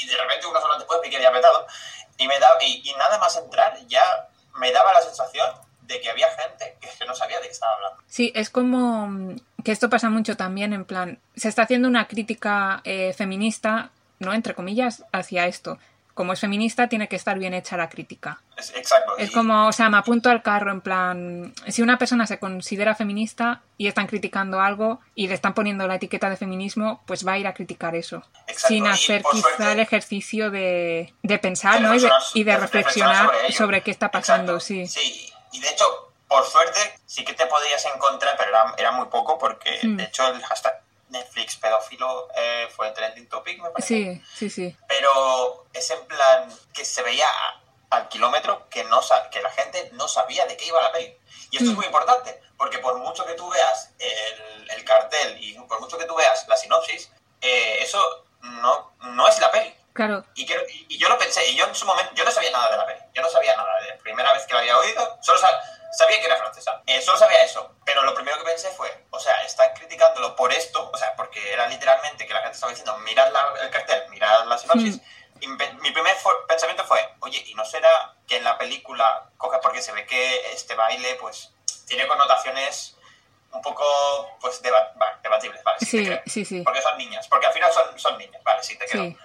y 0.00 0.06
de 0.06 0.16
repente 0.16 0.46
unas 0.46 0.64
horas 0.64 0.78
después 0.78 1.00
me 1.02 1.10
quedé 1.10 1.26
apretado 1.26 1.66
y 2.16 2.28
me 2.28 2.38
da, 2.38 2.48
y, 2.60 2.88
y 2.88 2.94
nada 2.94 3.18
más 3.18 3.36
entrar 3.36 3.76
ya 3.88 4.28
me 4.54 4.70
daba 4.70 4.92
la 4.92 5.02
sensación 5.02 5.63
de 5.86 6.00
que 6.00 6.10
había 6.10 6.26
gente 6.30 6.76
que 6.80 7.06
no 7.06 7.14
sabía 7.14 7.38
de 7.40 7.46
qué 7.46 7.52
estaba 7.52 7.74
hablando. 7.74 8.02
Sí, 8.06 8.32
es 8.34 8.50
como 8.50 9.34
que 9.62 9.72
esto 9.72 9.90
pasa 9.90 10.10
mucho 10.10 10.36
también, 10.36 10.72
en 10.72 10.84
plan, 10.84 11.18
se 11.36 11.48
está 11.48 11.62
haciendo 11.62 11.88
una 11.88 12.06
crítica 12.06 12.80
eh, 12.84 13.12
feminista, 13.14 13.90
¿no? 14.18 14.32
Entre 14.32 14.54
comillas, 14.54 15.04
hacia 15.12 15.46
esto. 15.46 15.78
Como 16.12 16.32
es 16.32 16.38
feminista, 16.38 16.88
tiene 16.88 17.08
que 17.08 17.16
estar 17.16 17.36
bien 17.40 17.54
hecha 17.54 17.76
la 17.76 17.88
crítica. 17.88 18.40
Es, 18.56 18.72
exacto. 18.76 19.16
Es 19.18 19.30
y... 19.30 19.32
como, 19.32 19.66
o 19.66 19.72
sea, 19.72 19.88
me 19.88 19.96
apunto 19.96 20.30
al 20.30 20.42
carro, 20.42 20.70
en 20.70 20.80
plan, 20.80 21.52
si 21.66 21.82
una 21.82 21.98
persona 21.98 22.24
se 22.26 22.38
considera 22.38 22.94
feminista 22.94 23.62
y 23.78 23.88
están 23.88 24.06
criticando 24.06 24.60
algo 24.60 25.00
y 25.16 25.26
le 25.26 25.34
están 25.34 25.54
poniendo 25.54 25.88
la 25.88 25.96
etiqueta 25.96 26.30
de 26.30 26.36
feminismo, 26.36 27.02
pues 27.06 27.26
va 27.26 27.32
a 27.32 27.38
ir 27.38 27.48
a 27.48 27.54
criticar 27.54 27.96
eso. 27.96 28.22
Exacto. 28.46 28.68
Sin 28.68 28.86
hacer 28.86 29.22
y, 29.22 29.36
quizá 29.36 29.48
suerte, 29.56 29.72
el 29.72 29.80
ejercicio 29.80 30.50
de, 30.52 31.12
de 31.22 31.38
pensar, 31.40 31.80
de 31.80 31.80
¿no? 31.80 31.94
Y 31.96 31.98
de, 31.98 32.10
y 32.34 32.44
de 32.44 32.56
reflexionar 32.58 33.26
sobre, 33.26 33.52
sobre, 33.52 33.80
qué 33.80 33.90
está 33.90 34.12
pasando, 34.12 34.60
sí. 34.60 34.86
Sí, 34.86 35.33
y 35.54 35.60
de 35.60 35.68
hecho, 35.68 36.12
por 36.26 36.44
suerte, 36.44 36.98
sí 37.06 37.24
que 37.24 37.32
te 37.32 37.46
podías 37.46 37.84
encontrar, 37.86 38.36
pero 38.36 38.50
era, 38.50 38.74
era 38.76 38.90
muy 38.90 39.06
poco 39.06 39.38
porque, 39.38 39.78
mm. 39.82 39.96
de 39.96 40.04
hecho, 40.04 40.26
el 40.26 40.42
hashtag 40.42 40.82
Netflix 41.10 41.54
pedófilo 41.56 42.28
eh, 42.36 42.66
fue 42.74 42.90
trending 42.90 43.28
topic, 43.28 43.62
me 43.62 43.70
parece. 43.70 43.86
Sí, 43.86 44.22
sí, 44.34 44.50
sí. 44.50 44.76
Pero 44.88 45.66
es 45.72 45.88
en 45.90 46.04
plan 46.06 46.52
que 46.72 46.84
se 46.84 47.02
veía 47.02 47.28
al 47.90 48.08
kilómetro 48.08 48.68
que, 48.68 48.82
no, 48.82 49.00
que 49.30 49.42
la 49.42 49.50
gente 49.50 49.90
no 49.92 50.08
sabía 50.08 50.44
de 50.46 50.56
qué 50.56 50.66
iba 50.66 50.82
la 50.82 50.90
peli. 50.90 51.16
Y 51.52 51.58
esto 51.58 51.68
mm. 51.68 51.70
es 51.70 51.76
muy 51.76 51.86
importante, 51.86 52.42
porque 52.58 52.80
por 52.80 52.98
mucho 52.98 53.24
que 53.24 53.34
tú 53.34 53.48
veas 53.48 53.90
el, 54.00 54.70
el 54.70 54.84
cartel 54.84 55.38
y 55.40 55.54
por 55.54 55.80
mucho 55.80 55.96
que 55.96 56.06
tú 56.06 56.16
veas 56.16 56.48
la 56.48 56.56
sinopsis, 56.56 57.12
eh, 57.40 57.78
eso 57.80 58.24
no, 58.40 58.92
no 59.02 59.28
es 59.28 59.38
la 59.38 59.52
peli. 59.52 59.72
Claro. 59.94 60.24
Y, 60.34 60.44
que, 60.44 60.56
y, 60.88 60.98
yo 60.98 61.08
lo 61.08 61.16
pensé, 61.16 61.48
y 61.48 61.54
yo 61.54 61.66
en 61.66 61.74
su 61.74 61.86
momento, 61.86 62.12
yo 62.14 62.24
no 62.24 62.30
sabía 62.32 62.50
nada 62.50 62.68
de 62.68 62.76
la 62.76 62.84
peli, 62.84 63.00
yo 63.14 63.22
no 63.22 63.28
sabía 63.28 63.56
nada, 63.56 63.80
de 63.80 63.90
la 63.90 63.98
primera 63.98 64.32
vez 64.32 64.44
que 64.44 64.52
la 64.52 64.58
había 64.58 64.76
oído, 64.76 65.18
solo 65.22 65.38
sabía, 65.38 65.60
sabía 65.96 66.18
que 66.18 66.26
era 66.26 66.36
francesa, 66.36 66.82
eh, 66.84 67.00
solo 67.00 67.16
sabía 67.16 67.44
eso, 67.44 67.76
pero 67.84 68.02
lo 68.02 68.12
primero 68.12 68.36
que 68.38 68.44
pensé 68.44 68.70
fue, 68.70 69.04
o 69.10 69.20
sea, 69.20 69.40
están 69.44 69.72
criticándolo 69.74 70.34
por 70.34 70.52
esto, 70.52 70.90
o 70.92 70.96
sea, 70.96 71.14
porque 71.14 71.52
era 71.52 71.68
literalmente 71.68 72.26
que 72.26 72.34
la 72.34 72.40
gente 72.40 72.56
estaba 72.56 72.70
diciendo, 72.70 72.98
mirad 72.98 73.30
la, 73.30 73.54
el 73.62 73.70
cartel, 73.70 74.02
mirad 74.10 74.44
la 74.46 74.58
sinopsis, 74.58 74.96
mm. 74.96 75.42
y 75.42 75.46
mi 75.46 75.90
primer 75.92 76.16
pensamiento 76.48 76.84
fue, 76.84 76.98
oye, 77.20 77.44
¿y 77.46 77.54
no 77.54 77.64
será 77.64 78.16
que 78.26 78.38
en 78.38 78.42
la 78.42 78.58
película 78.58 79.30
coge, 79.36 79.58
porque 79.62 79.80
se 79.80 79.92
ve 79.92 80.06
que 80.06 80.52
este 80.52 80.74
baile, 80.74 81.14
pues, 81.20 81.52
tiene 81.86 82.08
connotaciones 82.08 82.96
un 83.52 83.62
poco, 83.62 83.84
pues, 84.40 84.60
deba, 84.60 84.92
debatibles, 85.22 85.62
¿vale? 85.62 85.78
Sí, 85.78 86.04
sí, 86.04 86.18
sí, 86.26 86.44
sí, 86.44 86.60
Porque 86.62 86.82
son 86.82 86.98
niñas, 86.98 87.28
porque 87.28 87.46
al 87.46 87.52
final 87.52 87.72
son, 87.72 87.96
son 87.96 88.18
niñas, 88.18 88.42
vale, 88.42 88.60
sí, 88.64 88.76
te 88.76 88.86
quedo. 88.86 89.04
Sí. 89.04 89.16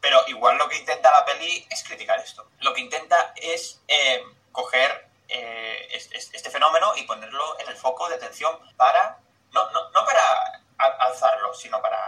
Pero 0.00 0.18
igual 0.28 0.56
lo 0.56 0.68
que 0.68 0.78
intenta 0.78 1.10
la 1.10 1.24
peli 1.24 1.66
es 1.70 1.84
criticar 1.84 2.18
esto. 2.20 2.46
Lo 2.60 2.72
que 2.72 2.80
intenta 2.80 3.32
es 3.36 3.80
eh, 3.86 4.22
coger 4.52 5.10
eh, 5.28 5.88
este, 5.92 6.36
este, 6.36 6.50
fenómeno 6.50 6.92
y 6.96 7.02
ponerlo 7.02 7.58
en 7.60 7.68
el 7.68 7.76
foco 7.76 8.08
de 8.08 8.16
atención 8.16 8.52
para, 8.76 9.18
no, 9.52 9.70
no, 9.70 9.90
no 9.90 10.04
para 10.04 10.96
alzarlo, 11.06 11.54
sino 11.54 11.80
para. 11.80 11.98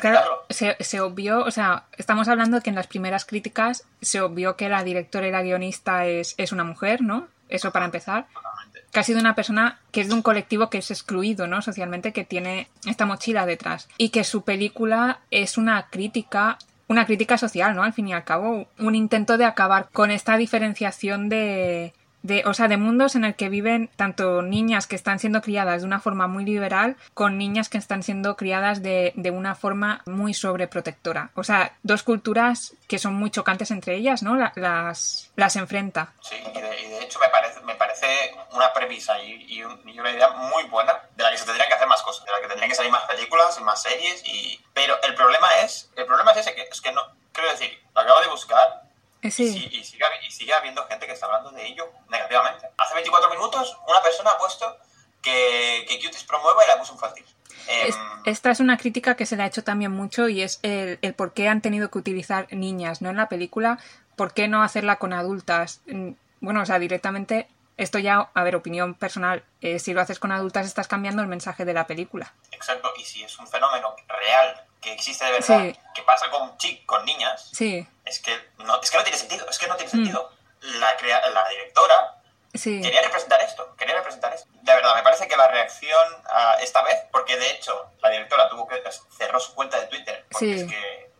Claro, 0.00 0.46
se, 0.48 0.76
se, 0.80 1.00
obvió, 1.00 1.44
o 1.44 1.50
sea, 1.50 1.84
estamos 1.98 2.28
hablando 2.28 2.56
de 2.56 2.62
que 2.62 2.70
en 2.70 2.76
las 2.76 2.86
primeras 2.86 3.24
críticas 3.24 3.84
se 4.00 4.20
obvió 4.20 4.56
que 4.56 4.68
la 4.68 4.84
directora 4.84 5.26
y 5.26 5.32
la 5.32 5.42
guionista 5.42 6.06
es, 6.06 6.34
es 6.38 6.52
una 6.52 6.64
mujer, 6.64 7.02
¿no? 7.02 7.28
Eso 7.48 7.72
para 7.72 7.84
empezar. 7.84 8.26
Totalmente. 8.32 8.84
Que 8.90 9.00
ha 9.00 9.02
sido 9.02 9.18
una 9.18 9.34
persona 9.34 9.80
que 9.90 10.00
es 10.00 10.08
de 10.08 10.14
un 10.14 10.22
colectivo 10.22 10.70
que 10.70 10.78
es 10.78 10.90
excluido, 10.90 11.46
¿no? 11.48 11.60
Socialmente, 11.60 12.12
que 12.12 12.24
tiene 12.24 12.70
esta 12.86 13.04
mochila 13.04 13.46
detrás. 13.46 13.88
Y 13.98 14.10
que 14.10 14.24
su 14.24 14.44
película 14.44 15.20
es 15.30 15.58
una 15.58 15.88
crítica 15.90 16.58
una 16.88 17.06
crítica 17.06 17.38
social, 17.38 17.74
¿no? 17.74 17.82
Al 17.82 17.92
fin 17.92 18.08
y 18.08 18.12
al 18.12 18.24
cabo, 18.24 18.66
un 18.78 18.94
intento 18.94 19.38
de 19.38 19.44
acabar 19.44 19.88
con 19.92 20.10
esta 20.10 20.36
diferenciación 20.36 21.28
de, 21.28 21.94
de, 22.24 22.42
o 22.46 22.54
sea, 22.54 22.68
de 22.68 22.78
mundos 22.78 23.14
en 23.16 23.24
el 23.24 23.36
que 23.36 23.50
viven 23.50 23.90
tanto 23.96 24.40
niñas 24.40 24.86
que 24.86 24.96
están 24.96 25.18
siendo 25.18 25.42
criadas 25.42 25.82
de 25.82 25.86
una 25.86 26.00
forma 26.00 26.26
muy 26.26 26.44
liberal 26.44 26.96
con 27.12 27.36
niñas 27.36 27.68
que 27.68 27.76
están 27.76 28.02
siendo 28.02 28.34
criadas 28.34 28.82
de, 28.82 29.12
de 29.14 29.30
una 29.30 29.54
forma 29.54 30.02
muy 30.06 30.32
sobreprotectora. 30.32 31.30
O 31.34 31.44
sea, 31.44 31.76
dos 31.82 32.02
culturas 32.02 32.74
que 32.88 32.98
son 32.98 33.14
muy 33.14 33.30
chocantes 33.30 33.70
entre 33.70 33.96
ellas, 33.96 34.22
¿no? 34.22 34.36
La, 34.36 34.52
las, 34.56 35.30
las 35.36 35.54
enfrenta. 35.56 36.14
Sí, 36.22 36.36
y 36.36 36.60
de, 36.60 37.04
hecho 37.04 37.18
me 37.20 37.28
parece, 37.28 37.60
me 37.60 37.74
parece 37.74 38.34
una 38.52 38.72
premisa 38.72 39.18
y, 39.20 39.44
y, 39.46 39.62
una 39.62 40.10
idea 40.10 40.30
muy 40.30 40.64
buena 40.64 40.94
de 41.16 41.22
la 41.22 41.30
que 41.30 41.36
se 41.36 41.44
tendrían 41.44 41.68
que 41.68 41.74
hacer 41.74 41.88
más 41.88 42.02
cosas, 42.02 42.24
de 42.24 42.32
la 42.32 42.40
que 42.40 42.48
tendrían 42.48 42.70
que 42.70 42.74
salir 42.74 42.90
más 42.90 43.04
películas 43.04 43.58
y 43.60 43.64
más 43.64 43.82
series, 43.82 44.22
y... 44.24 44.64
pero 44.72 45.00
el 45.02 45.14
problema 45.14 45.48
es, 45.62 45.90
el 45.94 46.06
problema 46.06 46.32
es 46.32 46.38
ese, 46.38 46.54
que 46.54 46.62
es 46.62 46.80
que 46.80 46.92
no, 46.92 47.02
quiero 47.32 47.50
decir, 47.50 47.78
lo 47.94 48.00
acabo 48.00 48.20
de 48.20 48.28
buscar 48.28 48.83
Eh, 49.24 49.28
y, 49.28 49.30
Sí, 49.30 49.68
y 49.72 49.84
sigue, 49.84 50.04
y 50.26 50.30
sigue 50.30 50.52
habiendo 50.54 50.86
gente 50.86 51.06
que 51.06 51.12
está 51.12 51.26
hablando 51.26 51.50
de 51.50 51.66
ello 51.66 51.90
negativamente. 52.08 52.68
Hace 52.76 52.94
24 52.94 53.30
minutos 53.30 53.76
una 53.88 54.00
persona 54.02 54.30
ha 54.30 54.38
puesto 54.38 54.76
que, 55.22 55.84
que 55.88 55.96
Cuties 55.96 56.24
promueva 56.24 56.62
el 56.64 56.70
abuso 56.72 56.92
infantil. 56.92 57.24
Es- 57.66 57.96
esta 58.26 58.50
es 58.50 58.60
una 58.60 58.76
crítica 58.76 59.16
que 59.16 59.24
se 59.26 59.36
le 59.36 59.42
ha 59.42 59.46
hecho 59.46 59.64
también 59.64 59.90
mucho 59.92 60.28
y 60.28 60.42
es 60.42 60.60
el, 60.62 60.98
el 61.02 61.14
por 61.14 61.32
qué 61.32 61.48
han 61.48 61.62
tenido 61.62 61.90
que 61.90 61.98
utilizar 61.98 62.46
niñas 62.52 63.00
¿no? 63.02 63.10
en 63.10 63.16
la 63.16 63.28
película, 63.28 63.78
por 64.16 64.34
qué 64.34 64.48
no 64.48 64.62
hacerla 64.62 64.96
con 64.96 65.12
adultas. 65.12 65.80
Mm, 65.86 66.10
Bueno, 66.40 66.60
o 66.60 66.66
sea, 66.66 66.78
directamente, 66.78 67.48
esto 67.78 67.98
ya, 67.98 68.28
a 68.34 68.42
ver, 68.44 68.54
opinión 68.56 68.92
personal, 68.94 69.42
eh, 69.62 69.78
si 69.78 69.94
lo 69.94 70.02
haces 70.02 70.18
con 70.18 70.30
adultas 70.30 70.66
estás 70.66 70.88
cambiando 70.88 71.22
el 71.22 71.28
mensaje 71.28 71.64
de 71.64 71.72
la 71.72 71.86
película. 71.86 72.34
Exacto, 72.52 72.92
y 72.98 73.04
si 73.04 73.22
es 73.24 73.38
un 73.38 73.46
fenómeno 73.48 73.96
real 74.08 74.62
que 74.84 74.92
existe 74.92 75.24
de 75.24 75.32
verdad, 75.32 75.60
Sí. 75.64 75.76
que 75.94 76.02
pasa 76.02 76.30
con 76.30 76.56
chic, 76.58 76.84
con 76.86 77.04
niñas, 77.04 77.50
Sí, 77.52 77.86
es 78.04 78.20
que 78.20 78.38
no, 78.58 78.80
es 78.80 78.90
que 78.90 78.98
no 78.98 79.02
tiene 79.02 79.18
sentido, 79.18 79.48
es 79.48 79.58
que 79.58 79.66
no 79.66 79.74
tiene 79.76 79.88
Mm. 79.88 79.96
sentido. 79.96 80.30
La, 80.60 80.96
crea- 80.96 81.26
la 81.30 81.48
directora 81.48 82.20
sí, 82.54 82.80
quería 82.80 83.02
representar 83.02 83.40
esto, 83.42 83.74
quería 83.76 83.94
representar 83.96 84.32
esto. 84.34 84.48
De 84.52 84.74
verdad, 84.74 84.94
me 84.94 85.02
parece 85.02 85.26
que 85.28 85.36
la 85.36 85.48
reacción 85.48 86.22
ah, 86.30 86.56
esta 86.60 86.82
vez, 86.82 86.96
porque 87.10 87.36
de 87.36 87.50
hecho 87.50 87.90
la 88.00 88.10
directora 88.10 88.48
tuvo 88.48 88.66
que 88.68 88.82
cerró 89.16 89.40
su 89.40 89.54
cuenta 89.54 89.80
de 89.80 89.86
Twitter, 89.86 90.26
porque 90.30 90.54
es 90.54 90.64
que 90.64 91.10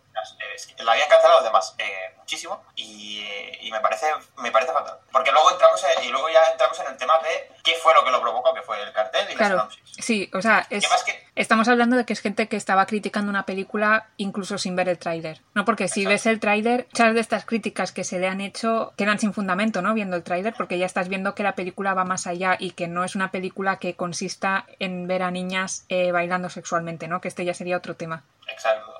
la 0.79 0.93
habían 0.93 1.09
cancelado 1.09 1.41
además 1.41 1.75
eh, 1.79 2.15
muchísimo 2.19 2.65
y, 2.77 3.21
eh, 3.21 3.59
y 3.63 3.71
me 3.73 3.81
parece 3.81 4.07
me 4.37 4.51
parece 4.51 4.73
fatal. 4.73 4.99
Porque 5.13 5.33
luego 5.33 5.51
entramos 5.53 5.83
en- 5.85 6.05
y 6.05 6.09
luego 6.09 6.29
ya 6.29 6.45
entramos 6.53 6.79
en 6.81 6.87
el 6.87 6.97
tema 6.97 7.15
de 7.21 7.51
qué 7.63 7.75
fue 7.83 7.95
lo 7.95 8.05
que 8.05 8.11
lo 8.11 8.21
provocó, 8.21 8.55
que 8.55 8.63
fue 8.63 8.81
el 8.83 8.93
cartel 8.93 9.27
y 9.31 9.35
claro. 9.35 9.57
la. 9.57 9.69
Sí, 10.03 10.29
o 10.35 10.43
sea, 10.43 10.67
es, 10.71 10.85
Que 11.05 11.23
estamos 11.37 11.69
hablando 11.69 11.97
de 11.97 12.05
que 12.05 12.13
es 12.13 12.21
gente 12.21 12.49
que 12.49 12.57
estaba 12.57 12.85
criticando 12.87 13.31
una 13.31 13.47
película 13.47 14.09
incluso 14.17 14.59
sin 14.59 14.75
ver 14.77 14.89
el 14.89 14.99
tráiler. 14.99 15.41
No, 15.55 15.65
porque 15.65 15.89
si 15.89 16.01
Exacto. 16.01 16.09
ves 16.15 16.27
el 16.27 16.41
tráiler, 16.41 16.87
muchas 16.91 17.15
de 17.15 17.21
estas 17.21 17.45
críticas 17.45 17.93
que 17.93 18.03
se 18.05 18.19
le 18.19 18.27
han 18.29 18.41
hecho 18.41 18.93
quedan 18.97 19.19
sin 19.19 19.33
fundamento, 19.33 19.83
¿no? 19.83 19.95
Viendo 19.95 20.17
el 20.17 20.23
tráiler, 20.25 20.55
porque 20.57 20.79
ya 20.79 20.87
estás 20.87 21.09
viendo 21.09 21.35
que 21.35 21.43
la 21.43 21.55
película 21.55 21.95
va 21.95 22.05
más 22.05 22.27
allá 22.27 22.57
y 22.59 22.73
que 22.73 22.89
no 22.89 23.05
es 23.05 23.15
una 23.15 23.31
película 23.31 23.79
que 23.79 23.95
consista 23.95 24.67
en 24.81 25.07
ver 25.07 25.23
a 25.23 25.31
niñas 25.31 25.85
eh, 25.89 26.11
bailando 26.13 26.49
sexualmente, 26.51 27.07
¿no? 27.09 27.21
Que 27.21 27.29
este 27.29 27.45
ya 27.45 27.55
sería 27.55 27.77
otro 27.77 27.95
tema. 27.97 28.25
Exacto. 28.49 28.94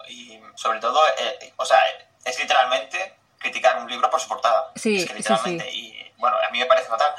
Sobre 0.57 0.79
todo, 0.81 1.01
eh, 1.19 1.53
o 1.57 1.65
sea, 1.65 1.79
es 2.25 2.39
literalmente 2.39 3.17
criticar 3.39 3.77
un 3.79 3.89
libro 3.91 4.09
por 4.11 4.21
su 4.21 4.29
portada. 4.29 4.71
Sí, 4.77 4.97
es 4.97 5.03
que 5.05 5.09
sí, 5.13 5.15
literalmente. 5.19 5.71
Y 5.71 6.13
bueno, 6.17 6.37
a 6.47 6.51
mí 6.51 6.59
me 6.59 6.67
parece 6.67 6.89
fatal. 6.89 7.13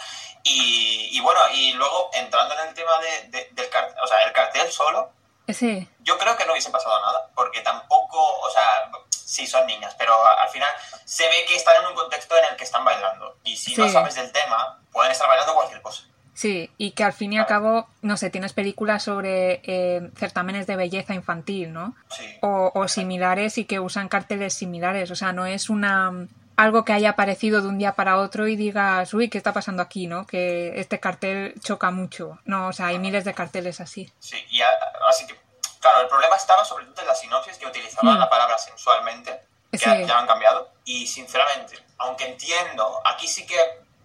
Y, 0.43 1.09
y 1.17 1.19
bueno, 1.21 1.39
y 1.53 1.73
luego 1.73 2.09
entrando 2.13 2.53
en 2.59 2.67
el 2.69 2.73
tema 2.73 2.91
de, 2.99 3.23
de- 3.29 3.49
del 3.51 3.69
cartel, 3.69 3.95
o 4.03 4.07
sea, 4.07 4.21
el 4.23 4.31
cartel 4.33 4.71
solo, 4.71 5.11
Sí, 5.47 5.87
yo 5.99 6.17
creo 6.17 6.35
que 6.35 6.43
no 6.45 6.53
hubiese 6.53 6.71
pasado 6.71 6.99
nada, 7.01 7.29
porque 7.35 7.61
tampoco, 7.61 8.17
o 8.39 8.49
sea, 8.49 8.89
sí 9.11 9.45
son 9.45 9.67
niñas, 9.67 9.93
pero 9.95 10.15
al 10.39 10.49
final 10.49 10.69
se 11.05 11.27
ve 11.29 11.45
que 11.47 11.55
están 11.55 11.75
en 11.83 11.87
un 11.89 11.93
contexto 11.93 12.35
en 12.35 12.45
el 12.45 12.55
que 12.55 12.63
están 12.63 12.83
bailando. 12.83 13.37
Y 13.43 13.55
si 13.55 13.75
no 13.75 13.85
sabes 13.93 14.15
del 14.15 14.31
tema, 14.31 14.81
pueden 14.91 15.11
estar 15.11 15.27
bailando 15.27 15.53
cualquier 15.53 15.83
cosa. 15.83 16.01
Sí, 16.35 16.69
y 16.77 16.91
que 16.91 17.03
al 17.03 17.13
fin 17.13 17.33
y 17.33 17.39
al 17.39 17.47
cabo, 17.47 17.87
no 18.03 18.15
sé, 18.17 18.29
tienes 18.29 18.53
películas 18.53 19.01
sobre 19.01 19.61
eh, 19.63 20.11
certámenes 20.15 20.67
de 20.67 20.75
belleza 20.75 21.15
infantil, 21.15 21.73
¿no? 21.73 21.95
Sí. 22.11 22.37
o, 22.41 22.71
o 22.75 22.87
similares 22.87 23.57
y 23.57 23.65
que 23.65 23.79
usan 23.79 24.07
carteles 24.09 24.53
similares. 24.53 25.09
O 25.09 25.15
sea, 25.15 25.31
no 25.33 25.47
es 25.47 25.69
una 25.71 26.11
algo 26.57 26.85
que 26.85 26.93
haya 26.93 27.09
aparecido 27.09 27.61
de 27.61 27.67
un 27.67 27.77
día 27.77 27.93
para 27.95 28.17
otro 28.17 28.47
y 28.47 28.55
digas, 28.55 29.13
uy, 29.13 29.29
¿qué 29.29 29.37
está 29.37 29.51
pasando 29.51 29.81
aquí? 29.81 30.07
¿no? 30.07 30.25
Que 30.25 30.79
este 30.79 31.01
cartel 31.01 31.53
choca 31.61 31.91
mucho. 31.91 32.39
No, 32.45 32.67
o 32.67 32.73
sea, 32.73 32.87
hay 32.87 32.99
miles 32.99 33.25
de 33.25 33.33
carteles 33.33 33.81
así. 33.81 34.09
Sí, 34.19 34.37
y 34.51 34.61
a- 34.61 34.67
así 35.09 35.27
que, 35.27 35.35
claro, 35.81 36.01
el 36.03 36.07
problema 36.07 36.35
estaba 36.37 36.63
sobre 36.63 36.85
todo 36.85 37.01
en 37.01 37.07
la 37.07 37.15
sinopsis 37.15 37.57
que 37.57 37.65
utilizaban 37.67 38.15
Mm. 38.15 38.19
la 38.19 38.29
palabra 38.29 38.57
sensualmente, 38.57 39.37
que 39.69 39.77
Sí. 39.77 39.83
ya 39.85 40.01
ya 40.03 40.19
han 40.19 40.27
cambiado. 40.27 40.71
Y 40.85 41.05
sinceramente, 41.07 41.75
aunque 41.97 42.25
entiendo, 42.29 43.01
aquí 43.03 43.27
sí 43.27 43.45
que 43.45 43.57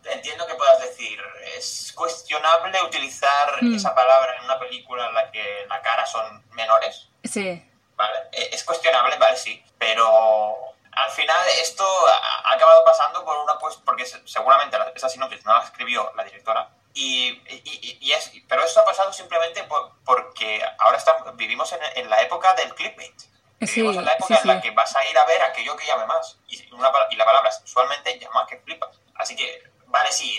entiendo 0.05 0.47
que 0.47 0.55
puedas 0.55 0.81
decir, 0.81 1.21
es 1.57 1.93
cuestionable 1.95 2.83
utilizar 2.83 3.63
Mm. 3.63 3.75
esa 3.75 3.95
palabra 3.95 4.37
en 4.37 4.45
una 4.45 4.59
película 4.59 5.07
en 5.09 5.15
la 5.15 5.31
que 5.31 5.67
la 5.69 5.81
cara 5.83 6.07
son 6.07 6.45
menores, 6.51 7.09
Sí, 7.25 7.63
¿vale? 7.97 8.19
E- 8.33 8.51
Es 8.53 8.65
cuestionable, 8.65 9.17
vale, 9.19 9.37
sí, 9.37 9.63
pero 9.79 10.57
al 10.93 11.11
final 11.13 11.39
esto 11.61 11.85
ha 12.09 12.53
acabado 12.55 12.85
pasando 12.85 13.25
por 13.25 13.37
una 13.39 13.59
pues 13.59 13.77
porque 13.77 14.05
se- 14.07 14.27
seguramente 14.27 14.77
esa 14.95 15.09
sinopsis 15.09 15.45
no 15.45 15.57
la 15.57 15.65
escribió 15.65 16.13
la 16.17 16.25
directora 16.25 16.69
y, 16.95 17.29
y- 17.49 18.13
es, 18.13 18.33
pero 18.49 18.65
esto 18.65 18.81
ha 18.81 18.85
pasado 18.85 19.13
simplemente 19.13 19.63
por- 19.65 19.93
porque 20.05 20.63
ahora 20.79 20.97
estamos, 20.99 21.37
vivimos 21.37 21.71
en, 21.73 21.81
en 21.97 22.11
la 22.11 22.21
época 22.23 22.55
del 22.55 22.75
clickbait. 22.75 23.19
Sí, 23.61 23.83
Vivimos 23.83 23.97
en 23.99 24.05
la 24.07 24.13
época 24.15 24.37
sí, 24.37 24.41
en 24.43 24.49
la 24.49 24.61
que 24.63 24.71
vas 24.71 24.97
a 24.97 25.05
ir 25.05 25.17
a 25.19 25.25
ver 25.27 25.43
aquello 25.43 25.77
que 25.77 25.85
llame 25.87 26.07
más. 26.07 26.39
Y, 26.49 26.73
una, 26.73 26.91
y 27.11 27.17
la 27.17 27.27
palabra 27.27 27.51
sexualmente 27.53 28.19
llama 28.19 28.47
que 28.47 28.57
flipas. 28.59 28.99
Así 29.17 29.37
que, 29.37 29.70
vale, 29.91 30.11
sí, 30.13 30.33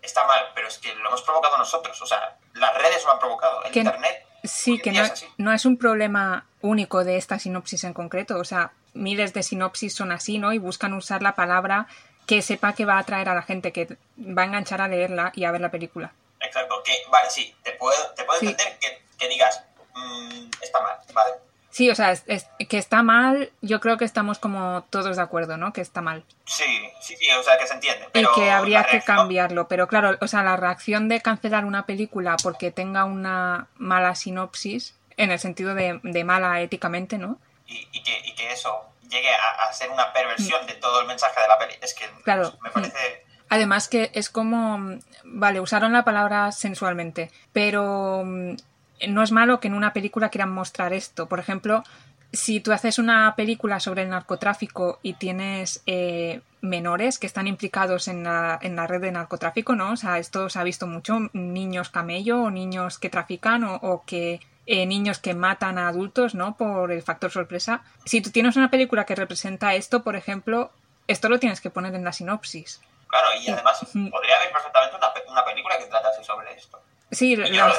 está 0.00 0.24
mal, 0.26 0.50
pero 0.54 0.68
es 0.68 0.78
que 0.78 0.94
lo 0.94 1.08
hemos 1.08 1.22
provocado 1.22 1.56
nosotros. 1.58 2.00
O 2.02 2.06
sea, 2.06 2.36
las 2.54 2.74
redes 2.76 3.04
lo 3.04 3.12
han 3.12 3.18
provocado. 3.18 3.62
El 3.64 3.72
Que- 3.72 3.80
Internet. 3.80 4.26
sí, 4.44 4.78
que 4.80 4.90
no, 4.92 5.02
es 5.04 5.26
no 5.38 5.52
es 5.52 5.64
un 5.66 5.76
problema 5.78 6.46
único 6.60 7.04
de 7.04 7.16
esta 7.16 7.38
sinopsis 7.38 7.84
en 7.84 7.92
concreto. 7.94 8.38
O 8.38 8.44
sea, 8.44 8.72
miles 8.94 9.32
de 9.32 9.42
sinopsis 9.42 9.94
son 9.94 10.12
así, 10.12 10.38
¿no? 10.38 10.52
Y 10.52 10.58
buscan 10.58 10.92
usar 10.94 11.22
la 11.22 11.34
palabra 11.34 11.86
que 12.26 12.40
sepa 12.42 12.72
que 12.74 12.84
va 12.84 12.94
a 12.94 12.98
atraer 13.00 13.28
a 13.28 13.34
la 13.34 13.42
gente, 13.42 13.72
que 13.72 13.96
va 14.18 14.42
a 14.42 14.44
enganchar 14.46 14.80
a 14.80 14.88
leerla 14.88 15.32
y 15.34 15.44
a 15.44 15.50
ver 15.50 15.60
la 15.60 15.70
película. 15.70 16.12
Exacto, 16.40 16.82
que 16.84 16.92
vale, 17.10 17.30
sí, 17.30 17.54
te 17.62 17.72
puedo, 17.72 17.96
te 18.14 18.24
puedo 18.24 18.38
Sí. 18.40 18.46
entender 18.48 18.78
que, 18.80 19.02
que 19.18 19.28
digas, 19.28 19.62
"Mm, 19.94 20.50
está 20.60 20.80
mal, 20.80 20.96
vale. 21.12 21.32
Sí, 21.72 21.88
o 21.90 21.94
sea, 21.94 22.12
es- 22.12 22.22
es- 22.26 22.46
que 22.68 22.76
está 22.78 23.02
mal, 23.02 23.50
yo 23.62 23.80
creo 23.80 23.96
que 23.96 24.04
estamos 24.04 24.38
como 24.38 24.84
todos 24.90 25.16
de 25.16 25.22
acuerdo, 25.22 25.56
¿no? 25.56 25.72
Que 25.72 25.80
está 25.80 26.02
mal. 26.02 26.22
Sí, 26.44 26.64
sí, 27.00 27.16
sí, 27.16 27.26
o 27.32 27.42
sea, 27.42 27.56
que 27.58 27.66
se 27.66 27.72
entiende. 27.74 28.06
Y 28.14 28.24
que 28.34 28.50
habría 28.50 28.84
que 28.84 29.00
cambiarlo. 29.00 29.66
Pero 29.68 29.88
claro, 29.88 30.16
o 30.20 30.28
sea, 30.28 30.42
la 30.42 30.56
reacción 30.56 31.08
de 31.08 31.20
cancelar 31.22 31.64
una 31.64 31.86
película 31.86 32.36
porque 32.42 32.70
tenga 32.70 33.04
una 33.04 33.68
mala 33.78 34.14
sinopsis, 34.14 34.94
en 35.16 35.30
el 35.30 35.38
sentido 35.38 35.74
de, 35.74 35.98
de 36.02 36.24
mala 36.24 36.60
éticamente, 36.60 37.16
¿no? 37.18 37.38
Y, 37.66 37.88
y 37.92 38.02
que, 38.02 38.20
y 38.24 38.34
que 38.34 38.52
eso 38.52 38.84
llegue 39.08 39.30
a, 39.32 39.68
a 39.68 39.72
ser 39.72 39.90
una 39.90 40.12
perversión 40.12 40.66
de 40.66 40.74
todo 40.74 41.00
el 41.00 41.06
mensaje 41.06 41.40
de 41.40 41.48
la 41.48 41.58
peli. 41.58 41.74
Es 41.80 41.94
que 41.94 42.06
Mm. 42.06 42.22
Claro. 42.22 42.52
me 42.62 42.70
parece... 42.70 43.24
Además 43.48 43.88
que 43.88 44.10
es 44.14 44.30
como, 44.30 44.98
vale, 45.24 45.60
usaron 45.60 45.92
la 45.92 46.04
palabra 46.04 46.52
sensualmente, 46.52 47.30
pero 47.52 48.22
mm, 48.24 48.56
no 49.08 49.22
es 49.22 49.32
malo 49.32 49.60
que 49.60 49.68
en 49.68 49.74
una 49.74 49.92
película 49.92 50.28
quieran 50.28 50.52
mostrar 50.52 50.92
esto. 50.92 51.28
Por 51.28 51.40
ejemplo, 51.40 51.84
si 52.32 52.60
tú 52.60 52.72
haces 52.72 52.98
una 52.98 53.34
película 53.36 53.80
sobre 53.80 54.02
el 54.02 54.10
narcotráfico 54.10 54.98
y 55.02 55.14
tienes 55.14 55.82
eh, 55.86 56.40
menores 56.60 57.18
que 57.18 57.26
están 57.26 57.46
implicados 57.46 58.08
en 58.08 58.24
la, 58.24 58.58
en 58.62 58.76
la 58.76 58.86
red 58.86 59.00
de 59.00 59.12
narcotráfico, 59.12 59.74
¿no? 59.74 59.92
O 59.92 59.96
sea, 59.96 60.18
esto 60.18 60.48
se 60.48 60.58
ha 60.58 60.64
visto 60.64 60.86
mucho, 60.86 61.18
niños 61.32 61.90
camello 61.90 62.42
o 62.42 62.50
niños 62.50 62.98
que 62.98 63.10
trafican 63.10 63.64
o, 63.64 63.76
o 63.76 64.04
que 64.04 64.40
eh, 64.64 64.86
niños 64.86 65.18
que 65.18 65.34
matan 65.34 65.76
a 65.76 65.88
adultos, 65.88 66.34
¿no? 66.34 66.56
Por 66.56 66.92
el 66.92 67.02
factor 67.02 67.30
sorpresa. 67.30 67.82
Si 68.04 68.20
tú 68.22 68.30
tienes 68.30 68.56
una 68.56 68.70
película 68.70 69.04
que 69.04 69.14
representa 69.14 69.74
esto, 69.74 70.02
por 70.02 70.16
ejemplo, 70.16 70.70
esto 71.08 71.28
lo 71.28 71.38
tienes 71.38 71.60
que 71.60 71.70
poner 71.70 71.94
en 71.94 72.04
la 72.04 72.12
sinopsis. 72.12 72.80
Claro, 73.08 73.26
y 73.38 73.50
además 73.50 73.78
podría 73.92 74.36
haber 74.36 74.52
perfectamente 74.52 74.96
una, 74.96 75.32
una 75.32 75.44
película 75.44 75.76
que 75.78 75.84
tratase 75.84 76.24
sobre 76.24 76.54
esto. 76.54 76.80
Sí, 77.10 77.32
Y 77.32 77.36
yo 77.36 77.44
no 77.44 77.68
lo 77.68 77.74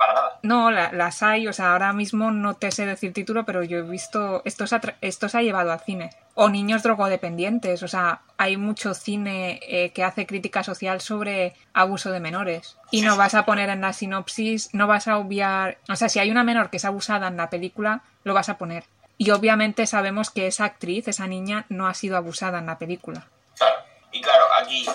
para 0.00 0.14
nada. 0.14 0.38
no, 0.42 0.70
la- 0.70 0.90
las 0.92 1.22
hay, 1.22 1.46
o 1.46 1.52
sea, 1.52 1.72
ahora 1.72 1.92
mismo 1.92 2.30
no 2.30 2.54
te 2.54 2.72
sé 2.72 2.86
decir 2.86 3.12
título, 3.12 3.44
pero 3.44 3.62
yo 3.62 3.78
he 3.78 3.82
visto, 3.82 4.40
esto 4.46 4.66
se 4.66 4.74
ha, 4.76 4.80
tra- 4.80 4.96
esto 5.02 5.28
se 5.28 5.36
ha 5.38 5.42
llevado 5.42 5.70
al 5.70 5.80
cine. 5.80 6.10
O 6.34 6.48
niños 6.48 6.82
drogodependientes, 6.82 7.82
o 7.82 7.88
sea, 7.88 8.22
hay 8.38 8.56
mucho 8.56 8.94
cine 8.94 9.60
eh, 9.62 9.92
que 9.92 10.02
hace 10.04 10.26
crítica 10.26 10.62
social 10.64 11.00
sobre 11.02 11.54
abuso 11.74 12.10
de 12.10 12.20
menores. 12.20 12.78
Y 12.90 13.02
no 13.02 13.16
vas 13.18 13.34
a 13.34 13.44
poner 13.44 13.68
en 13.68 13.82
la 13.82 13.92
sinopsis, 13.92 14.70
no 14.72 14.86
vas 14.86 15.06
a 15.06 15.18
obviar, 15.18 15.76
o 15.88 15.96
sea, 15.96 16.08
si 16.08 16.18
hay 16.18 16.30
una 16.30 16.44
menor 16.44 16.70
que 16.70 16.78
es 16.78 16.84
abusada 16.86 17.28
en 17.28 17.36
la 17.36 17.50
película, 17.50 18.00
lo 18.24 18.32
vas 18.32 18.48
a 18.48 18.56
poner. 18.56 18.84
Y 19.18 19.32
obviamente 19.32 19.86
sabemos 19.86 20.30
que 20.30 20.46
esa 20.46 20.64
actriz, 20.64 21.06
esa 21.08 21.26
niña, 21.26 21.66
no 21.68 21.86
ha 21.88 21.92
sido 21.94 22.16
abusada 22.16 22.58
en 22.58 22.64
la 22.66 22.78
película. 22.78 23.26
Claro, 23.58 23.76
y 24.12 24.22
claro, 24.22 24.44
aquí... 24.62 24.86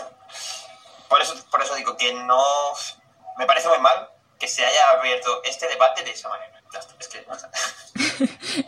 Por 1.08 1.22
eso, 1.22 1.36
por 1.52 1.62
eso 1.62 1.76
digo 1.76 1.96
que 1.96 2.12
no... 2.14 2.42
Me 3.38 3.46
parece 3.46 3.68
muy 3.70 3.78
mal 3.80 4.10
que 4.46 4.52
se 4.52 4.64
haya 4.64 4.82
abierto 5.00 5.42
este 5.44 5.68
debate 5.68 6.04
de 6.04 6.12
esa 6.12 6.30
manera. 6.30 6.62
Es 7.00 7.08
que... 7.08 7.26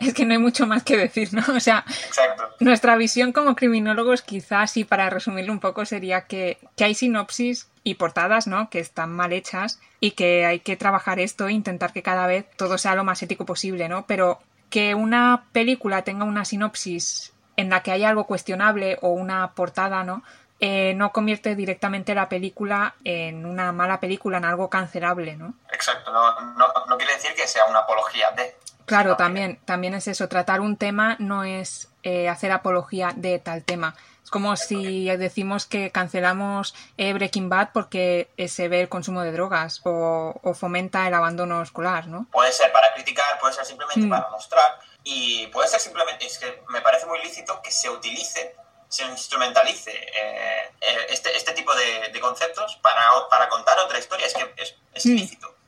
es 0.00 0.14
que 0.14 0.24
no 0.24 0.32
hay 0.32 0.38
mucho 0.38 0.66
más 0.66 0.82
que 0.82 0.96
decir, 0.96 1.32
¿no? 1.32 1.44
O 1.54 1.60
sea, 1.60 1.84
Exacto. 2.04 2.50
Nuestra 2.58 2.96
visión 2.96 3.32
como 3.32 3.54
criminólogos, 3.54 4.22
quizás, 4.22 4.76
y 4.76 4.82
para 4.82 5.08
resumirlo 5.08 5.52
un 5.52 5.60
poco, 5.60 5.84
sería 5.84 6.22
que, 6.22 6.58
que 6.76 6.84
hay 6.84 6.94
sinopsis 6.94 7.68
y 7.84 7.94
portadas, 7.94 8.48
¿no? 8.48 8.70
Que 8.70 8.80
están 8.80 9.12
mal 9.12 9.32
hechas 9.32 9.78
y 10.00 10.12
que 10.12 10.46
hay 10.46 10.58
que 10.60 10.76
trabajar 10.76 11.20
esto 11.20 11.46
e 11.46 11.52
intentar 11.52 11.92
que 11.92 12.02
cada 12.02 12.26
vez 12.26 12.46
todo 12.56 12.76
sea 12.76 12.96
lo 12.96 13.04
más 13.04 13.22
ético 13.22 13.46
posible, 13.46 13.88
¿no? 13.88 14.04
Pero 14.06 14.40
que 14.70 14.96
una 14.96 15.44
película 15.52 16.02
tenga 16.02 16.24
una 16.24 16.44
sinopsis 16.44 17.32
en 17.56 17.70
la 17.70 17.82
que 17.84 17.92
hay 17.92 18.02
algo 18.02 18.26
cuestionable 18.26 18.98
o 19.00 19.10
una 19.10 19.52
portada, 19.54 20.02
¿no? 20.02 20.24
Eh, 20.60 20.94
no 20.94 21.12
convierte 21.12 21.54
directamente 21.54 22.14
la 22.16 22.28
película 22.28 22.96
en 23.04 23.46
una 23.46 23.70
mala 23.70 24.00
película, 24.00 24.38
en 24.38 24.44
algo 24.44 24.68
cancelable, 24.68 25.36
¿no? 25.36 25.54
Exacto, 25.72 26.12
no, 26.12 26.40
no, 26.56 26.66
no 26.88 26.96
quiere 26.96 27.14
decir 27.14 27.32
que 27.36 27.46
sea 27.46 27.64
una 27.66 27.80
apología 27.80 28.32
de... 28.32 28.56
Claro, 28.84 29.16
también, 29.16 29.60
también 29.64 29.94
es 29.94 30.08
eso. 30.08 30.28
Tratar 30.28 30.60
un 30.60 30.76
tema 30.76 31.14
no 31.20 31.44
es 31.44 31.88
eh, 32.02 32.28
hacer 32.28 32.50
apología 32.50 33.12
de 33.14 33.38
tal 33.38 33.62
tema. 33.62 33.94
Es 34.24 34.30
como 34.30 34.56
si 34.56 35.08
decimos 35.16 35.66
que 35.66 35.90
cancelamos 35.90 36.74
eh, 36.96 37.12
Breaking 37.12 37.48
Bad 37.48 37.70
porque 37.72 38.28
se 38.48 38.68
ve 38.68 38.80
el 38.80 38.88
consumo 38.88 39.22
de 39.22 39.32
drogas 39.32 39.80
o, 39.84 40.34
fomenta 40.54 41.06
el 41.06 41.14
abandono 41.14 41.62
escolar, 41.62 42.08
¿no? 42.08 42.26
Puede 42.32 42.52
ser 42.52 42.72
para 42.72 42.92
criticar, 42.94 43.38
puede 43.40 43.54
ser 43.54 43.64
simplemente 43.64 44.06
mm. 44.06 44.10
para 44.10 44.28
mostrar 44.30 44.80
y 45.04 45.46
puede 45.46 45.68
ser 45.68 45.80
simplemente, 45.80 46.26
es 46.26 46.38
que 46.38 46.62
me 46.68 46.80
parece 46.80 47.06
muy 47.06 47.20
lícito 47.22 47.60
que 47.62 47.70
se 47.70 47.88
utilice 47.88 48.56
se 48.88 49.04
instrumentalice 49.04 49.90
eh, 49.90 50.72
eh, 50.80 51.06
este, 51.10 51.36
este 51.36 51.52
tipo 51.52 51.72
de, 51.74 52.20
conceptos 52.20 52.76
para, 52.82 53.02
para, 53.30 53.48
contar 53.48 53.78
otra 53.78 53.98
historia. 53.98 54.26
Es 54.26 54.34
que 54.34 54.54
es, 54.56 54.74
es 54.94 55.06
mm. 55.06 55.10
ilícito 55.10 55.58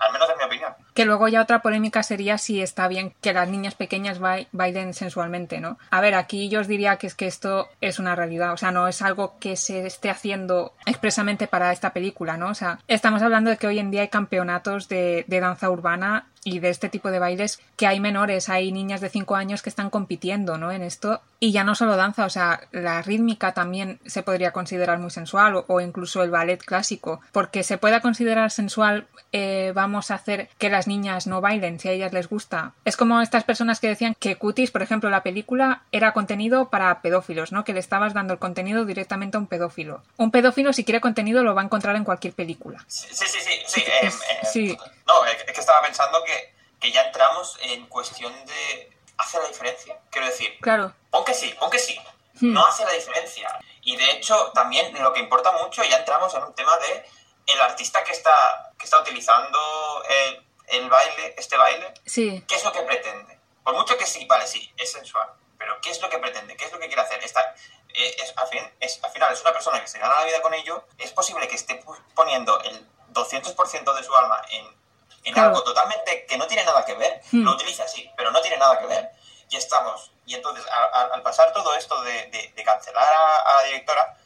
al 0.00 0.12
menos 0.12 0.28
en 0.30 0.38
mi 0.38 0.44
opinión. 0.44 0.72
Que 0.94 1.04
luego 1.04 1.28
ya 1.28 1.42
otra 1.42 1.60
polémica 1.60 2.02
sería 2.02 2.38
si 2.38 2.60
está 2.60 2.88
bien 2.88 3.14
que 3.20 3.32
las 3.32 3.48
niñas 3.48 3.74
pequeñas 3.74 4.18
bailen 4.18 4.94
sensualmente, 4.94 5.60
¿no? 5.60 5.78
A 5.90 6.00
ver, 6.00 6.14
aquí 6.14 6.48
yo 6.48 6.60
os 6.60 6.68
diría 6.68 6.96
que 6.96 7.06
es 7.06 7.14
que 7.14 7.26
esto 7.26 7.68
es 7.80 7.98
una 7.98 8.14
realidad, 8.14 8.52
o 8.52 8.56
sea, 8.56 8.70
no 8.70 8.88
es 8.88 9.02
algo 9.02 9.38
que 9.38 9.56
se 9.56 9.86
esté 9.86 10.10
haciendo 10.10 10.72
expresamente 10.86 11.46
para 11.46 11.72
esta 11.72 11.92
película, 11.92 12.36
¿no? 12.36 12.50
O 12.50 12.54
sea, 12.54 12.80
estamos 12.88 13.22
hablando 13.22 13.50
de 13.50 13.56
que 13.56 13.66
hoy 13.66 13.78
en 13.78 13.90
día 13.90 14.02
hay 14.02 14.08
campeonatos 14.08 14.88
de, 14.88 15.24
de 15.26 15.40
danza 15.40 15.70
urbana 15.70 16.27
y 16.44 16.60
de 16.60 16.70
este 16.70 16.88
tipo 16.88 17.10
de 17.10 17.18
bailes 17.18 17.60
que 17.76 17.86
hay 17.86 18.00
menores, 18.00 18.48
hay 18.48 18.72
niñas 18.72 19.00
de 19.00 19.08
5 19.08 19.36
años 19.36 19.62
que 19.62 19.70
están 19.70 19.90
compitiendo 19.90 20.58
¿no? 20.58 20.72
en 20.72 20.82
esto. 20.82 21.20
Y 21.40 21.52
ya 21.52 21.62
no 21.62 21.76
solo 21.76 21.96
danza, 21.96 22.24
o 22.24 22.30
sea, 22.30 22.62
la 22.72 23.00
rítmica 23.00 23.54
también 23.54 24.00
se 24.04 24.24
podría 24.24 24.50
considerar 24.50 24.98
muy 24.98 25.10
sensual 25.10 25.64
o, 25.66 25.80
incluso 25.80 26.24
el 26.24 26.30
ballet 26.30 26.60
clásico. 26.60 27.20
Porque 27.30 27.62
se 27.62 27.78
pueda 27.78 28.00
considerar 28.00 28.50
sensual, 28.50 29.06
eh, 29.30 29.72
vamos 29.72 30.10
a 30.10 30.16
hacer 30.16 30.48
que 30.58 30.68
las 30.68 30.88
niñas 30.88 31.28
no 31.28 31.40
bailen 31.40 31.78
si 31.78 31.88
a 31.88 31.92
ellas 31.92 32.12
les 32.12 32.28
gusta. 32.28 32.72
Es 32.84 32.96
como 32.96 33.20
estas 33.20 33.44
personas 33.44 33.78
que 33.78 33.86
decían 33.86 34.16
que 34.18 34.36
Cuties, 34.36 34.72
por 34.72 34.82
ejemplo, 34.82 35.10
la 35.10 35.22
película 35.22 35.82
era 35.92 36.12
contenido 36.12 36.70
para 36.70 37.00
pedófilos, 37.02 37.52
¿no? 37.52 37.64
Que 37.64 37.72
le 37.72 37.80
estabas 37.80 38.14
dando 38.14 38.32
el 38.32 38.40
contenido 38.40 38.84
directamente 38.84 39.36
a 39.36 39.40
un 39.40 39.46
pedófilo. 39.46 40.02
Un 40.16 40.32
pedófilo, 40.32 40.72
si 40.72 40.82
quiere 40.84 41.00
contenido, 41.00 41.44
lo 41.44 41.54
va 41.54 41.62
a 41.62 41.64
encontrar 41.64 41.94
en 41.94 42.04
cualquier 42.04 42.32
película. 42.32 42.84
Sí, 42.88 43.06
sí, 43.12 43.24
sí. 43.26 43.38
sí, 43.66 43.80
eh, 43.80 44.72
eh, 44.72 44.78
No, 45.08 45.24
es 45.24 45.42
que 45.42 45.60
estaba 45.60 45.82
pensando 45.82 46.22
que 46.22 46.58
que, 46.80 46.92
ya 46.92 47.02
entramos 47.02 47.58
en 47.62 47.86
cuestión 47.86 48.32
de... 48.46 48.92
¿Hace 49.16 49.38
la 49.38 49.48
diferencia? 49.48 49.98
Quiero 50.10 50.28
decir, 50.28 50.56
claro. 50.60 50.94
pon 51.10 51.24
que 51.24 51.34
sí, 51.34 51.52
pon 51.58 51.70
que 51.70 51.80
sí. 51.80 51.98
Hmm. 52.34 52.52
No 52.52 52.64
hace 52.64 52.84
la 52.84 52.92
diferencia. 52.92 53.58
Y 53.82 53.96
de 53.96 54.12
hecho, 54.12 54.52
también 54.54 54.94
lo 55.02 55.12
que 55.12 55.18
importa 55.18 55.50
mucho, 55.52 55.82
ya 55.82 55.98
entramos 55.98 56.32
en 56.34 56.44
un 56.44 56.54
tema 56.54 56.76
de 56.76 57.04
el 57.46 57.60
artista 57.60 58.04
que 58.04 58.12
está, 58.12 58.72
que 58.78 58.84
está 58.84 59.00
utilizando 59.00 59.58
el, 60.08 60.46
el 60.68 60.88
baile, 60.88 61.34
este 61.36 61.56
baile, 61.56 61.92
sí. 62.06 62.44
¿qué 62.46 62.54
es 62.54 62.64
lo 62.64 62.70
que 62.70 62.82
pretende? 62.82 63.40
Por 63.64 63.74
mucho 63.74 63.98
que 63.98 64.06
sí, 64.06 64.24
vale, 64.26 64.46
sí, 64.46 64.72
es 64.76 64.92
sensual, 64.92 65.28
pero 65.58 65.80
¿qué 65.80 65.90
es 65.90 66.00
lo 66.00 66.08
que 66.08 66.18
pretende? 66.18 66.56
¿Qué 66.56 66.66
es 66.66 66.72
lo 66.72 66.78
que 66.78 66.86
quiere 66.86 67.02
hacer? 67.02 67.24
Está, 67.24 67.40
eh, 67.88 68.16
es, 68.22 68.32
al, 68.36 68.46
fin, 68.48 68.70
es, 68.78 69.02
al 69.02 69.10
final 69.10 69.32
es 69.32 69.40
una 69.40 69.52
persona 69.52 69.80
que 69.80 69.88
se 69.88 69.98
gana 69.98 70.14
la 70.14 70.24
vida 70.26 70.40
con 70.42 70.54
ello, 70.54 70.84
es 70.98 71.10
posible 71.10 71.48
que 71.48 71.56
esté 71.56 71.82
poniendo 72.14 72.60
el 72.60 72.86
200% 73.12 73.96
de 73.96 74.04
su 74.04 74.14
alma 74.14 74.42
en 74.50 74.77
en 75.24 75.38
algo 75.38 75.62
totalmente 75.62 76.26
que 76.26 76.36
no 76.36 76.46
tiene 76.46 76.64
nada 76.64 76.84
que 76.84 76.94
ver. 76.94 77.20
Hmm. 77.30 77.44
Lo 77.44 77.52
utiliza 77.52 77.84
así, 77.84 78.10
pero 78.16 78.30
no 78.30 78.40
tiene 78.40 78.56
nada 78.56 78.78
que 78.78 78.86
ver. 78.86 79.10
Y 79.50 79.56
estamos, 79.56 80.10
y 80.26 80.34
entonces 80.34 80.64
al 80.92 81.22
pasar 81.22 81.52
todo 81.52 81.74
esto 81.74 82.00
de, 82.02 82.52
cancelar 82.64 83.02
a, 83.02 83.62
la 83.62 83.68
directora, 83.68 84.16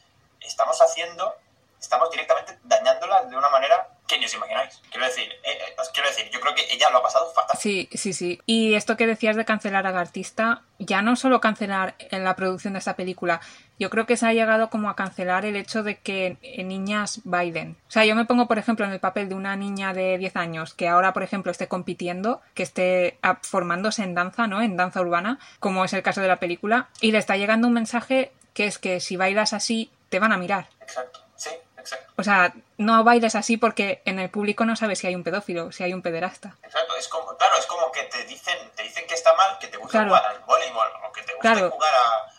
estamos 0.41 0.77
haciendo, 0.81 1.33
estamos 1.79 2.11
directamente 2.11 2.59
dañándola 2.63 3.23
de 3.23 3.37
una 3.37 3.47
manera 3.49 3.87
que 4.05 4.17
ni 4.17 4.25
os 4.25 4.33
imagináis. 4.33 4.81
Quiero 4.91 5.05
decir, 5.05 5.31
eh, 5.31 5.39
eh, 5.45 5.75
quiero 5.93 6.09
decir, 6.09 6.29
yo 6.29 6.41
creo 6.41 6.53
que 6.53 6.67
ella 6.73 6.89
lo 6.89 6.97
ha 6.97 7.03
pasado 7.03 7.31
fatal. 7.31 7.57
Sí, 7.57 7.87
sí, 7.93 8.11
sí. 8.11 8.41
Y 8.45 8.75
esto 8.75 8.97
que 8.97 9.07
decías 9.07 9.37
de 9.37 9.45
cancelar 9.45 9.87
al 9.87 9.97
artista, 9.97 10.63
ya 10.77 11.01
no 11.01 11.15
solo 11.15 11.39
cancelar 11.39 11.95
en 11.99 12.25
la 12.25 12.35
producción 12.35 12.73
de 12.73 12.79
esta 12.79 12.97
película, 12.97 13.39
yo 13.83 13.89
creo 13.89 14.05
que 14.05 14.15
se 14.15 14.25
ha 14.25 14.31
llegado 14.31 14.69
como 14.69 14.89
a 14.89 14.95
cancelar 14.95 15.43
el 15.43 15.57
hecho 15.57 15.83
de 15.83 15.97
que 15.97 16.37
niñas 16.63 17.19
bailen. 17.25 17.75
O 17.89 17.91
sea, 17.91 18.05
yo 18.05 18.15
me 18.15 18.23
pongo, 18.23 18.47
por 18.47 18.57
ejemplo, 18.57 18.85
en 18.85 18.93
el 18.93 19.01
papel 19.01 19.27
de 19.27 19.35
una 19.35 19.57
niña 19.57 19.93
de 19.93 20.17
10 20.17 20.37
años 20.37 20.73
que 20.73 20.87
ahora, 20.87 21.11
por 21.11 21.21
ejemplo, 21.21 21.51
esté 21.51 21.67
compitiendo, 21.67 22.41
que 22.53 22.63
esté 22.63 23.19
formándose 23.41 24.03
en 24.03 24.15
danza, 24.15 24.47
¿no? 24.47 24.61
En 24.61 24.77
danza 24.77 25.01
urbana, 25.01 25.37
como 25.59 25.83
es 25.83 25.91
el 25.91 26.01
caso 26.01 26.21
de 26.21 26.29
la 26.29 26.39
película, 26.39 26.87
y 27.01 27.11
le 27.11 27.17
está 27.17 27.35
llegando 27.35 27.67
un 27.67 27.73
mensaje 27.73 28.31
que 28.53 28.67
es 28.67 28.77
que 28.77 29.01
si 29.01 29.17
bailas 29.17 29.51
así, 29.51 29.91
te 30.07 30.19
van 30.19 30.31
a 30.31 30.37
mirar. 30.37 30.67
Exacto, 30.79 31.19
sí, 31.35 31.49
exacto. 31.77 32.13
O 32.15 32.23
sea, 32.23 32.53
no 32.77 33.03
bailes 33.03 33.35
así 33.35 33.57
porque 33.57 34.01
en 34.05 34.17
el 34.17 34.29
público 34.29 34.63
no 34.63 34.77
sabes 34.77 34.99
si 34.99 35.07
hay 35.07 35.15
un 35.15 35.25
pedófilo, 35.25 35.73
si 35.73 35.83
hay 35.83 35.93
un 35.93 36.01
pederasta. 36.01 36.55
Exacto, 36.63 36.95
es 36.97 37.09
como, 37.09 37.35
claro, 37.35 37.55
es 37.59 37.65
como 37.65 37.91
que 37.91 38.03
te 38.03 38.23
dicen, 38.23 38.57
te 38.77 38.83
dicen 38.83 39.05
que 39.09 39.15
está 39.15 39.33
mal 39.33 39.57
que 39.59 39.67
te 39.67 39.75
gusta 39.75 40.05
jugar 40.05 40.23
al 40.25 40.39
voleibol 40.39 40.87
o 41.05 41.11
que 41.11 41.21
te 41.23 41.33
gusta 41.33 41.69
jugar 41.69 41.93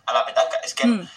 a, 0.06 0.12
la 0.14 0.24
petanca. 0.24 0.56
Es 0.64 0.74
que 0.74 0.86
mm 0.86 1.08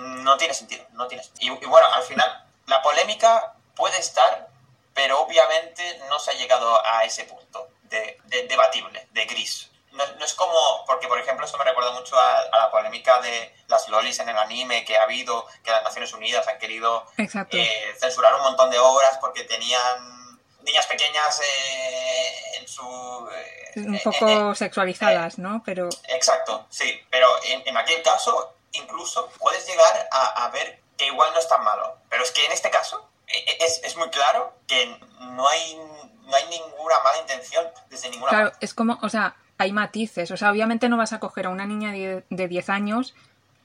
no 0.00 0.36
tiene 0.36 0.54
sentido, 0.54 0.84
no 0.92 1.06
tiene 1.06 1.22
Y, 1.38 1.50
bueno, 1.50 1.86
al 1.92 2.02
final, 2.02 2.44
la 2.66 2.82
polémica 2.82 3.54
puede 3.74 3.98
estar, 3.98 4.48
pero 4.94 5.20
obviamente 5.20 6.00
no 6.08 6.18
se 6.18 6.30
ha 6.30 6.34
llegado 6.34 6.84
a 6.86 7.04
ese 7.04 7.24
punto 7.24 7.68
de, 7.82 8.18
debatible, 8.48 9.06
de 9.12 9.24
gris. 9.26 9.70
No, 9.92 10.04
es 10.24 10.34
como, 10.34 10.84
porque 10.86 11.08
por 11.08 11.18
ejemplo 11.18 11.44
esto 11.44 11.58
me 11.58 11.64
recuerda 11.64 11.90
mucho 11.90 12.16
a, 12.16 12.44
la 12.52 12.70
polémica 12.70 13.20
de 13.20 13.52
las 13.66 13.88
lolis 13.88 14.20
en 14.20 14.28
el 14.28 14.38
anime 14.38 14.84
que 14.84 14.96
ha 14.96 15.02
habido, 15.02 15.46
que 15.64 15.72
las 15.72 15.82
Naciones 15.82 16.12
Unidas 16.12 16.46
han 16.46 16.58
querido 16.58 17.06
eh, 17.18 17.94
censurar 17.98 18.34
un 18.36 18.42
montón 18.42 18.70
de 18.70 18.78
obras 18.78 19.18
porque 19.20 19.42
tenían 19.42 20.40
niñas 20.62 20.86
pequeñas 20.86 21.40
eh, 21.40 22.58
en 22.60 22.68
su... 22.68 23.28
Eh, 23.32 23.80
un 23.80 23.98
poco 23.98 24.54
sexualizadas, 24.54 25.38
¿no? 25.38 25.60
Pero... 25.64 25.88
Exacto, 26.08 26.66
sí, 26.70 27.04
pero 27.10 27.28
en, 27.44 27.62
en 27.66 27.76
aquel 27.76 28.00
caso 28.02 28.54
incluso 28.72 29.28
puedes 29.38 29.66
llegar 29.66 30.08
a, 30.12 30.48
ver 30.50 30.80
que 30.96 31.06
igual 31.06 31.30
no 31.32 31.38
es 31.38 31.48
tan 31.48 31.62
malo. 31.64 31.96
Pero 32.08 32.22
es 32.22 32.30
que 32.30 32.44
en 32.44 32.52
este 32.52 32.70
caso 32.70 33.08
e, 33.26 33.36
e, 33.36 33.64
es, 33.64 33.80
es 33.84 33.96
muy 33.96 34.10
claro 34.10 34.52
que 34.66 34.86
no 35.20 35.48
hay, 35.48 35.76
no 36.22 36.34
hay 36.34 36.44
ninguna 36.48 37.00
mala 37.04 37.18
intención 37.20 37.66
desde 37.88 38.10
ninguna 38.10 38.30
Claro, 38.30 38.52
es 38.60 38.74
como, 38.74 38.98
o 39.02 39.08
sea, 39.08 39.36
hay 39.58 39.72
matices. 39.72 40.30
O 40.30 40.36
sea, 40.36 40.50
obviamente 40.50 40.88
no 40.88 40.96
vas 40.96 41.12
a 41.12 41.20
coger 41.20 41.46
a 41.46 41.50
una 41.50 41.66
niña 41.66 41.92
de, 41.92 42.24
de 42.28 42.48
10 42.48 42.70
años, 42.70 43.14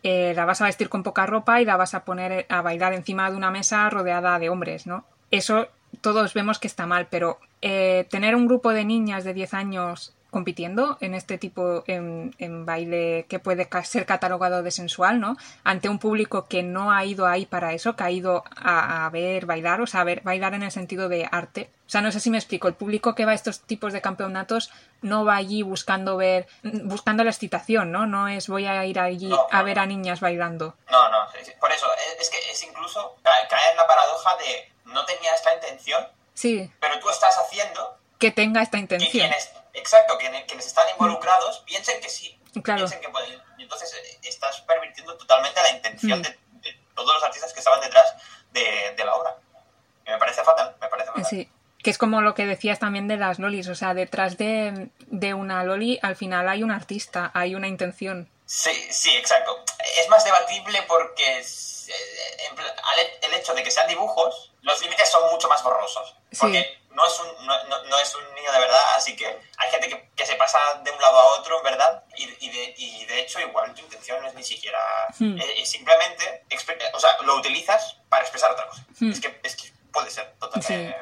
eh, 0.04 0.34
la 0.36 0.46
vas 0.46 0.62
a 0.62 0.66
vestir 0.66 0.90
con 0.90 1.04
poca 1.04 1.26
ropa 1.26 1.62
y 1.62 1.66
la 1.66 1.78
vas 1.78 1.94
a 1.94 2.06
poner 2.06 2.46
a 2.50 2.62
bailar 2.62 2.94
encima 2.94 3.30
de 3.30 3.38
una 3.38 3.52
mesa 3.52 3.90
rodeada 3.90 4.38
de 4.40 4.50
hombres, 4.50 4.86
¿no? 4.86 5.06
Eso 5.32 5.68
todos 6.02 6.34
vemos 6.34 6.60
que 6.60 6.68
está 6.68 6.86
mal, 6.86 7.08
pero 7.10 7.40
eh, 7.62 8.06
tener 8.10 8.36
un 8.36 8.48
grupo 8.48 8.72
de 8.72 8.86
niñas 8.86 9.24
de 9.24 9.34
10 9.34 9.54
años 9.54 10.15
compitiendo 10.36 10.98
en 11.00 11.16
este 11.16 11.38
tipo, 11.38 11.86
en, 11.88 12.66
baile 12.66 13.26
que 13.30 13.40
puede 13.40 13.70
ser 13.86 14.06
catalogado 14.06 14.64
de 14.64 14.70
sensual, 14.70 15.22
¿no? 15.22 15.38
Ante 15.64 15.88
un 15.88 15.98
público 15.98 16.50
que 16.50 16.62
no 16.62 16.92
ha 16.92 17.06
ido 17.06 17.26
ahí 17.26 17.46
para 17.46 17.72
eso, 17.72 17.96
que 17.96 18.04
ha 18.04 18.12
ido 18.12 18.44
a, 18.58 19.10
ver 19.14 19.46
bailar, 19.46 19.80
o 19.80 19.88
sea, 19.88 20.02
a 20.02 20.04
ver 20.04 20.20
bailar 20.24 20.54
en 20.54 20.64
el 20.64 20.72
sentido 20.74 21.08
de 21.08 21.26
arte. 21.32 21.70
O 21.88 21.90
sea, 21.90 22.02
no 22.02 22.12
sé 22.12 22.20
si 22.20 22.30
me 22.30 22.38
explico, 22.38 22.68
el 22.68 22.74
público 22.74 23.16
que 23.16 23.24
va 23.24 23.32
a 23.32 23.34
estos 23.34 23.62
tipos 23.62 23.94
de 23.94 24.02
campeonatos 24.02 24.74
no 25.02 25.24
va 25.24 25.38
allí 25.38 25.64
buscando 25.64 26.18
ver, 26.18 26.48
buscando 26.84 27.24
la 27.24 27.30
excitación, 27.30 27.94
¿no? 27.94 28.06
No 28.06 28.28
es 28.28 28.50
voy 28.50 28.66
a 28.66 28.86
ir 28.86 29.00
allí 29.00 29.32
a 29.52 29.64
ver 29.64 29.80
a 29.80 29.86
niñas 29.86 30.20
bailando. 30.20 30.76
No, 30.92 31.10
no, 31.12 31.28
por 31.62 31.72
eso, 31.72 31.88
es 32.20 32.30
que 32.30 32.52
es 32.52 32.62
incluso 32.62 33.16
cae 33.24 33.72
en 33.72 33.78
la 33.78 33.88
paradoja 33.88 34.36
de 34.36 34.70
no 34.92 35.06
tenía 35.06 35.32
esta 35.32 35.54
intención, 35.54 36.06
sí. 36.34 36.70
pero 36.82 37.00
tú 37.00 37.10
estás 37.10 37.38
haciendo 37.38 37.98
que 38.20 38.32
tenga 38.32 38.62
esta 38.62 38.78
intención. 38.80 39.32
Exacto, 39.76 40.18
quienes, 40.18 40.46
quienes 40.46 40.66
están 40.66 40.88
involucrados 40.90 41.60
piensen 41.60 42.02
que 42.02 42.10
sí. 42.10 42.40
Claro. 42.64 42.80
Piensen 42.80 43.02
que 43.02 43.10
pueden. 43.10 43.42
Y 43.58 43.64
entonces 43.64 43.94
eh, 43.94 44.20
estás 44.24 44.62
pervirtiendo 44.62 45.16
totalmente 45.18 45.62
la 45.62 45.70
intención 45.72 46.20
mm. 46.20 46.22
de, 46.62 46.80
todos 46.96 47.14
los 47.14 47.24
artistas 47.24 47.54
que 47.54 47.60
estaban 47.60 47.82
detrás 47.82 48.16
de, 48.52 49.04
la 49.04 49.16
obra. 49.16 49.36
Y 50.08 50.12
me 50.12 50.18
parece 50.18 50.44
fatal, 50.44 50.76
me 50.80 50.88
parece 50.88 51.08
fatal. 51.08 51.26
Sí. 51.26 51.50
Que 51.84 51.90
es 51.92 51.98
como 51.98 52.22
lo 52.22 52.34
que 52.34 52.46
decías 52.46 52.80
también 52.80 53.08
de 53.08 53.18
las 53.18 53.38
lolis, 53.38 53.68
o 53.68 53.76
sea, 53.76 53.94
detrás 53.94 54.38
de, 54.38 54.90
de 55.08 55.34
una 55.36 55.64
loli 55.64 56.00
al 56.02 56.16
final 56.16 56.50
hay 56.50 56.64
un 56.64 56.72
artista, 56.72 57.30
hay 57.34 57.54
una 57.54 57.68
intención. 57.68 58.30
Sí, 58.46 58.72
sí, 58.92 59.16
exacto. 59.16 59.64
Es 60.00 60.10
más 60.10 60.24
debatible 60.24 60.82
porque 60.88 61.40
eh, 61.40 63.06
el 63.22 63.34
hecho 63.34 63.54
de 63.54 63.62
que 63.62 63.70
sean 63.70 63.88
dibujos, 63.88 64.54
los 64.62 64.82
límites 64.82 65.10
son 65.10 65.30
mucho 65.32 65.48
más 65.48 65.62
borrosos. 65.64 66.16
Porque 66.40 66.80
no 66.96 67.06
es, 67.06 67.20
un, 67.20 67.46
no, 67.46 68.00
es 68.00 68.16
un 68.16 68.36
niño 68.36 68.52
de 68.52 68.60
verdad, 68.60 68.80
así 68.96 69.16
que 69.16 69.28
hay 69.58 69.70
gente 69.70 70.10
que, 70.16 70.26
se 70.26 70.36
pasa 70.36 70.58
de 70.84 70.92
un 70.92 71.00
lado 71.00 71.20
a 71.20 71.40
otro, 71.40 71.62
¿verdad? 71.62 72.04
Y, 72.16 72.50
de, 72.50 72.74
y 72.78 73.06
de, 73.06 73.20
hecho, 73.20 73.40
igual 73.40 73.74
tu 73.74 73.82
intención 73.82 74.22
no 74.22 74.28
es 74.28 74.34
ni 74.34 74.44
siquiera. 74.44 74.80
Hmm. 75.20 75.38
Es, 75.38 75.70
simplemente. 75.70 76.46
O 76.94 77.00
sea, 77.00 77.12
lo 77.24 77.36
utilizas 77.36 77.98
para 78.10 78.24
expresar 78.24 78.52
otra 78.52 78.68
cosa. 78.68 78.86
Hmm. 79.00 79.12
Es, 79.12 79.20
que, 79.20 79.40
es, 79.44 79.56
que, 79.56 79.72
puede 79.92 80.10
ser 80.10 80.34
totalmente. 80.40 80.96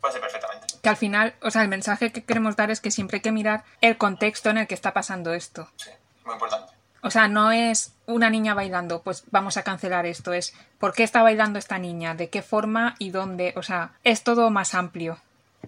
Puede 0.00 0.12
ser 0.12 0.20
perfectamente. 0.20 0.66
Que 0.82 0.88
al 0.88 0.96
final, 0.96 1.34
o 1.42 1.50
sea, 1.50 1.62
el 1.62 1.68
mensaje 1.68 2.10
que 2.10 2.24
queremos 2.24 2.56
dar 2.56 2.70
es 2.70 2.80
que 2.80 2.90
siempre 2.90 3.18
hay 3.18 3.22
que 3.22 3.32
mirar 3.32 3.64
el 3.80 3.96
contexto 3.96 4.50
en 4.50 4.58
el 4.58 4.66
que 4.66 4.74
está 4.74 4.92
pasando 4.92 5.32
esto. 5.34 5.70
Sí, 5.76 5.90
muy 6.24 6.34
importante. 6.34 6.72
O 7.04 7.10
sea, 7.10 7.28
no 7.28 7.52
es 7.52 7.92
una 8.06 8.30
niña 8.30 8.54
bailando, 8.54 9.02
pues 9.02 9.24
vamos 9.30 9.58
a 9.58 9.62
cancelar 9.62 10.06
esto. 10.06 10.32
Es 10.32 10.54
por 10.78 10.94
qué 10.94 11.02
está 11.02 11.22
bailando 11.22 11.58
esta 11.58 11.78
niña, 11.78 12.14
de 12.14 12.30
qué 12.30 12.40
forma 12.40 12.94
y 12.98 13.10
dónde. 13.10 13.52
O 13.56 13.62
sea, 13.62 13.92
es 14.04 14.24
todo 14.24 14.48
más 14.48 14.74
amplio. 14.74 15.18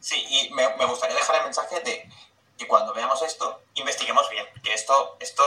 Sí, 0.00 0.24
y 0.28 0.50
me, 0.50 0.66
gustaría 0.86 1.16
dejar 1.16 1.36
el 1.36 1.44
mensaje 1.44 1.80
de 1.80 2.08
que 2.56 2.66
cuando 2.66 2.94
veamos 2.94 3.20
esto, 3.22 3.62
investiguemos 3.74 4.28
bien. 4.30 4.46
Que 4.62 4.72
esto, 4.72 5.16
esto 5.20 5.42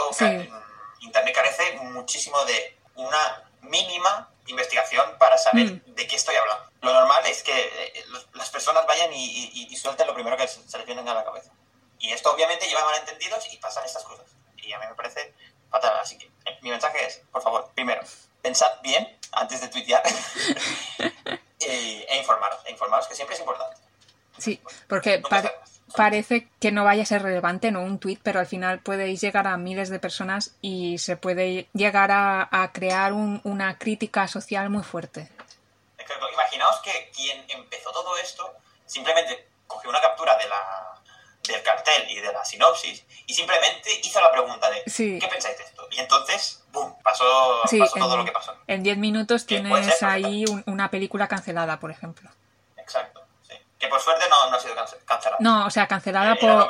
Internet 1.01 1.35
carece 1.35 1.73
muchísimo 1.81 2.43
de 2.45 2.77
una 2.95 3.49
mínima 3.61 4.29
investigación 4.47 5.17
para 5.17 5.37
saber 5.37 5.65
mm. 5.65 5.95
de 5.95 6.07
qué 6.07 6.15
estoy 6.15 6.35
hablando. 6.35 6.69
Lo 6.81 6.93
normal 6.93 7.25
es 7.25 7.43
que 7.43 7.53
eh, 7.53 8.05
las 8.33 8.49
personas 8.49 8.85
vayan 8.87 9.11
y, 9.13 9.75
suelten 9.75 10.07
lo 10.07 10.13
primero 10.13 10.35
que 10.37 10.47
se, 10.47 10.77
les 10.77 10.85
viene 10.85 11.09
a 11.09 11.13
la 11.13 11.23
cabeza. 11.23 11.51
Y 11.99 12.11
esto 12.11 12.31
obviamente 12.31 12.67
lleva 12.67 12.83
malentendidos 12.85 13.51
y 13.51 13.57
pasan 13.57 13.85
estas 13.85 14.03
cosas. 14.03 14.25
Y 14.57 14.71
a 14.73 14.79
mí 14.79 14.85
me 14.87 14.95
parece 14.95 15.33
fatal. 15.69 15.97
Así 15.99 16.17
que 16.17 16.25
eh, 16.25 16.57
mi 16.61 16.69
mensaje 16.69 17.05
es, 17.05 17.21
por 17.31 17.41
favor, 17.41 17.69
primero, 17.75 18.01
pensad 18.41 18.81
bien 18.81 19.17
antes 19.31 19.61
de 19.61 19.67
tuitear 19.67 20.03
e, 21.59 22.17
informaros. 22.17 22.59
E 22.65 22.71
informaros, 22.71 23.07
que 23.07 23.15
siempre 23.15 23.35
es 23.35 23.39
importante. 23.39 23.77
Sí, 24.39 24.61
porque 24.87 25.21
parece 25.95 26.47
que 26.59 26.71
no 26.71 26.83
vaya 26.83 27.03
a 27.03 27.05
ser 27.05 27.23
relevante, 27.23 27.71
¿no? 27.71 27.81
Un 27.81 27.99
tweet, 27.99 28.19
pero 28.23 28.39
al 28.39 28.47
final 28.47 28.79
podéis 28.79 29.21
llegar 29.21 29.47
a 29.47 29.57
miles 29.57 29.89
de 29.89 29.99
personas 29.99 30.55
y 30.61 30.97
se 30.97 31.17
puede 31.17 31.67
llegar 31.73 32.11
a, 32.11 32.71
crear 32.73 33.13
una 33.13 33.77
crítica 33.77 34.27
social 34.27 34.69
muy 34.69 34.83
fuerte. 34.83 35.29
Imaginaos 36.33 36.79
que 36.81 37.11
quien 37.15 37.45
empezó 37.49 37.91
todo 37.91 38.17
esto 38.17 38.55
simplemente 38.85 39.47
cogió 39.67 39.89
una 39.89 40.01
captura 40.01 40.35
de 40.37 40.47
la, 40.47 40.99
del 41.43 41.61
cartel 41.63 42.09
y 42.09 42.19
de 42.19 42.33
la 42.33 42.43
sinopsis 42.43 43.05
y 43.27 43.33
simplemente 43.33 43.91
hizo 44.03 44.19
la 44.19 44.31
pregunta 44.31 44.69
de 44.71 44.83
¿qué 44.83 45.27
pensáis 45.27 45.57
de 45.57 45.63
esto? 45.63 45.87
Y 45.91 45.99
entonces, 45.99 46.63
¡boom! 46.71 46.95
Pasó, 47.03 47.61
todo 47.95 48.17
lo 48.17 48.25
que 48.25 48.31
pasó. 48.31 48.55
En 48.67 48.83
10 48.83 48.97
minutos 48.97 49.45
tienes 49.45 50.01
ahí 50.01 50.45
una 50.65 50.89
película 50.89 51.27
cancelada, 51.27 51.79
por 51.79 51.91
ejemplo. 51.91 52.29
Exacto. 52.77 53.28
Que 53.79 53.87
por 53.87 54.01
suerte 54.01 54.25
no, 54.29 54.49
no 54.49 54.57
ha 54.57 54.59
sido 54.59 54.75
cancelada. 54.75 55.37
No, 55.39 55.65
o 55.65 55.69
sea, 55.69 55.87
cancelada 55.87 56.35
por. 56.35 56.67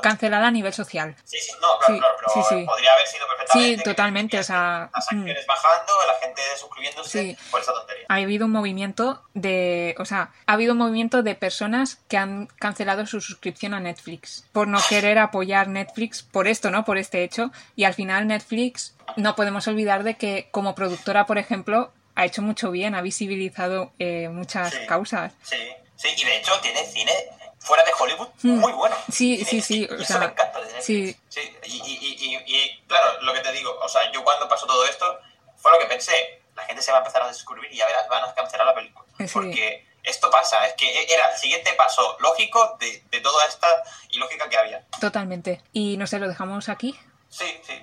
Cancelada 0.00 0.46
a 0.46 0.50
nivel 0.50 0.72
social. 0.72 1.14
Sí, 1.24 1.36
sí, 1.38 1.52
no, 1.60 1.78
claro, 1.78 2.00
claro, 2.00 2.16
pero 2.18 2.44
sí, 2.48 2.64
podría 2.64 2.92
haber 2.94 3.06
sido 3.06 3.26
perfectamente. 3.26 3.76
Sí, 3.76 3.84
totalmente, 3.84 4.38
o 4.38 4.42
sea. 4.42 4.90
Las 4.94 5.12
mm. 5.12 5.18
acciones 5.18 5.46
bajando, 5.46 5.92
la 6.06 6.26
gente 6.26 6.42
suscribiéndose 6.58 7.36
por 7.50 7.60
esa 7.60 7.74
tontería. 7.74 8.06
Ha 8.08 8.14
habido 8.14 8.46
un 8.46 8.52
movimiento 8.52 9.22
de. 9.34 9.94
O 9.98 10.06
sea, 10.06 10.32
ha 10.46 10.52
habido 10.54 10.72
un 10.72 10.78
movimiento 10.78 11.22
de 11.22 11.34
personas 11.34 11.98
que 12.08 12.16
han 12.16 12.46
cancelado 12.58 13.04
su 13.04 13.20
suscripción 13.20 13.74
a 13.74 13.80
Netflix 13.80 14.46
por 14.52 14.66
no 14.66 14.78
querer 14.88 15.18
apoyar 15.18 15.68
Netflix 15.68 16.22
por 16.22 16.48
esto, 16.48 16.70
¿no? 16.70 16.86
Por 16.86 16.96
este 16.96 17.22
hecho. 17.22 17.50
Y 17.76 17.84
al 17.84 17.92
final 17.92 18.26
Netflix, 18.26 18.96
no 19.16 19.36
podemos 19.36 19.68
olvidar 19.68 20.04
de 20.04 20.16
que 20.16 20.48
como 20.50 20.74
productora, 20.74 21.26
por 21.26 21.36
ejemplo, 21.36 21.92
ha 22.14 22.24
hecho 22.24 22.40
mucho 22.40 22.70
bien, 22.70 22.94
ha 22.94 23.02
visibilizado 23.02 23.92
eh, 23.98 24.30
muchas 24.30 24.74
causas. 24.88 25.34
Sí. 25.42 25.56
Sí, 26.00 26.08
y 26.16 26.24
de 26.24 26.38
hecho 26.38 26.58
tiene 26.60 26.82
cine 26.86 27.12
fuera 27.58 27.84
de 27.84 27.92
Hollywood 27.92 28.28
hmm. 28.42 28.58
muy 28.58 28.72
bueno. 28.72 28.96
Sí, 29.12 29.44
sí, 29.44 29.60
sí. 29.60 29.86
eso 29.90 30.18
me 30.18 30.24
encanta. 30.24 30.58
sí. 30.80 31.14
sí. 31.28 31.56
Y, 31.66 31.76
y, 31.76 32.36
y, 32.36 32.56
y, 32.56 32.82
claro, 32.86 33.20
lo 33.20 33.34
que 33.34 33.40
te 33.40 33.52
digo, 33.52 33.78
o 33.78 33.86
sea, 33.86 34.10
yo 34.10 34.24
cuando 34.24 34.48
pasó 34.48 34.66
todo 34.66 34.82
esto, 34.86 35.20
fue 35.56 35.70
lo 35.72 35.78
que 35.78 35.84
pensé. 35.84 36.40
La 36.56 36.62
gente 36.64 36.80
se 36.80 36.90
va 36.90 36.98
a 36.98 37.00
empezar 37.00 37.22
a 37.22 37.28
descubrir 37.28 37.70
y 37.70 37.76
ya 37.76 37.86
verás, 37.86 38.08
van 38.08 38.24
a 38.24 38.34
cancelar 38.34 38.66
la 38.66 38.74
película. 38.74 39.04
Porque 39.30 39.86
esto 40.02 40.30
pasa, 40.30 40.66
es 40.66 40.74
que 40.74 41.04
era 41.04 41.32
el 41.32 41.38
siguiente 41.38 41.70
paso 41.74 42.16
lógico 42.20 42.78
de, 42.80 43.02
de 43.10 43.20
toda 43.20 43.44
esta 43.46 43.68
ilógica 44.08 44.48
que 44.48 44.56
había. 44.56 44.86
Totalmente. 45.00 45.62
Y 45.74 45.98
no 45.98 46.06
sé, 46.06 46.18
¿lo 46.18 46.28
dejamos 46.28 46.70
aquí? 46.70 46.98
Sí, 47.28 47.60
sí. 47.62 47.74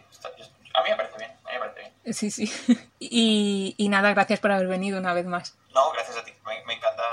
a 0.74 0.82
mí 0.82 0.90
me 0.90 0.96
parece 0.96 1.18
bien, 1.18 1.32
a 1.46 1.50
mí 1.50 1.54
me 1.54 1.60
parece 1.60 1.80
bien. 1.82 2.14
Sí, 2.16 2.32
sí. 2.32 2.52
y, 3.00 3.76
y 3.78 3.90
nada, 3.90 4.10
gracias 4.10 4.40
por 4.40 4.52
haber 4.52 4.68
venido 4.68 4.98
una 4.98 5.14
vez 5.14 5.28
más. 5.28 5.56
No, 5.70 5.92
gracias 5.92 6.18
a 6.18 6.26
ti. 6.26 6.34
Me, 6.44 6.66
me 6.66 6.74
encanta 6.74 7.04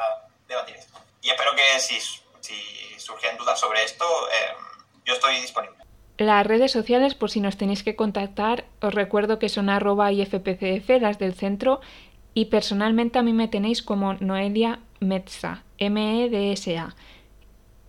Y 1.23 1.31
espero 1.31 1.51
que 1.57 1.81
si, 1.81 1.95
si 2.41 2.55
surgen 2.99 3.37
dudas 3.37 3.59
sobre 3.59 3.83
esto, 3.83 4.05
em, 4.29 4.57
yo 5.05 5.15
estoy 5.15 5.37
disponible. 5.41 5.79
Las 6.17 6.47
redes 6.47 6.71
sociales, 6.71 7.15
por 7.15 7.31
si 7.31 7.41
nos 7.41 7.57
tenéis 7.57 7.83
que 7.83 7.97
contactar, 7.97 8.67
os 8.81 8.95
recuerdo 8.95 9.39
que 9.39 9.49
son 9.49 9.69
arroba 9.69 10.13
IFPCF, 10.13 11.01
las 11.01 11.19
del 11.19 11.35
centro, 11.35 11.81
y 12.35 12.47
personalmente 12.47 13.19
a 13.19 13.23
mí 13.23 13.33
me 13.33 13.49
tenéis 13.49 13.83
como 13.83 14.15
Noelia 14.15 14.81
Metsa, 15.01 15.65
M-E-D-S-A, 15.79 16.95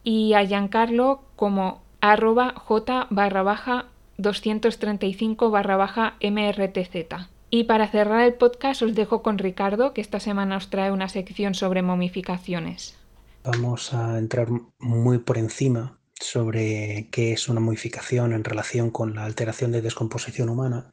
y 0.04 0.34
a 0.34 0.46
Giancarlo 0.46 1.24
como 1.36 1.84
arroba 2.02 2.54
J 2.56 3.08
barra 3.10 3.44
baja 3.44 3.86
235 4.18 5.50
barra 5.50 5.78
baja 5.78 6.16
MRTZ. 6.22 7.35
Y 7.50 7.66
para 7.66 7.88
cerrar 7.88 8.26
el 8.26 8.34
podcast 8.34 8.82
os 8.82 8.96
dejo 8.96 9.22
con 9.22 9.38
Ricardo, 9.38 9.94
que 9.94 10.02
esta 10.02 10.20
semana 10.20 10.58
os 10.58 10.70
trae 10.70 10.92
una 10.92 11.10
sección 11.10 11.54
sobre 11.54 11.82
momificaciones. 11.82 12.98
Vamos 13.44 13.94
a 13.94 14.18
entrar 14.18 14.50
muy 14.80 15.20
por 15.20 15.38
encima 15.38 16.00
sobre 16.20 17.08
qué 17.12 17.34
es 17.34 17.48
una 17.48 17.60
modificación 17.60 18.34
en 18.34 18.44
relación 18.44 18.90
con 18.90 19.16
la 19.16 19.26
alteración 19.26 19.72
de 19.72 19.82
descomposición 19.82 20.50
humana 20.50 20.92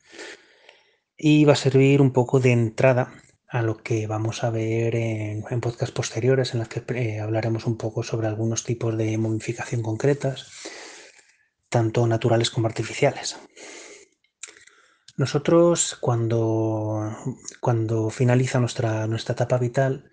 y 1.16 1.44
va 1.44 1.54
a 1.54 1.56
servir 1.56 2.02
un 2.02 2.12
poco 2.12 2.40
de 2.40 2.52
entrada 2.52 3.12
a 3.48 3.62
lo 3.62 3.76
que 3.82 4.06
vamos 4.06 4.44
a 4.44 4.50
ver 4.50 4.96
en, 4.96 5.44
en 5.48 5.60
podcasts 5.60 5.94
posteriores 5.94 6.52
en 6.52 6.60
los 6.60 6.68
que 6.68 6.82
eh, 6.94 7.20
hablaremos 7.20 7.66
un 7.66 7.76
poco 7.76 8.02
sobre 8.02 8.26
algunos 8.26 8.64
tipos 8.64 8.96
de 8.96 9.16
momificación 9.18 9.82
concretas, 9.82 10.50
tanto 11.68 12.06
naturales 12.06 12.50
como 12.50 12.66
artificiales. 12.66 13.36
Nosotros 15.22 15.96
cuando, 16.00 17.16
cuando 17.60 18.10
finaliza 18.10 18.58
nuestra, 18.58 19.06
nuestra 19.06 19.34
etapa 19.34 19.56
vital, 19.56 20.10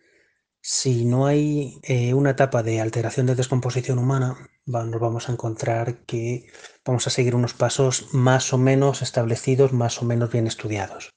si 0.62 1.04
no 1.04 1.26
hay 1.26 1.80
eh, 1.82 2.14
una 2.14 2.30
etapa 2.30 2.62
de 2.62 2.80
alteración 2.80 3.26
de 3.26 3.34
descomposición 3.34 3.98
humana, 3.98 4.38
nos 4.68 5.02
vamos 5.02 5.28
a 5.28 5.32
encontrar 5.32 6.06
que 6.06 6.46
vamos 6.86 7.08
a 7.08 7.10
seguir 7.10 7.34
unos 7.34 7.56
pasos 7.56 8.14
más 8.14 8.54
o 8.54 8.60
menos 8.60 9.02
establecidos, 9.02 9.74
más 9.74 10.00
o 10.00 10.06
menos 10.06 10.32
bien 10.32 10.46
estudiados. 10.46 11.10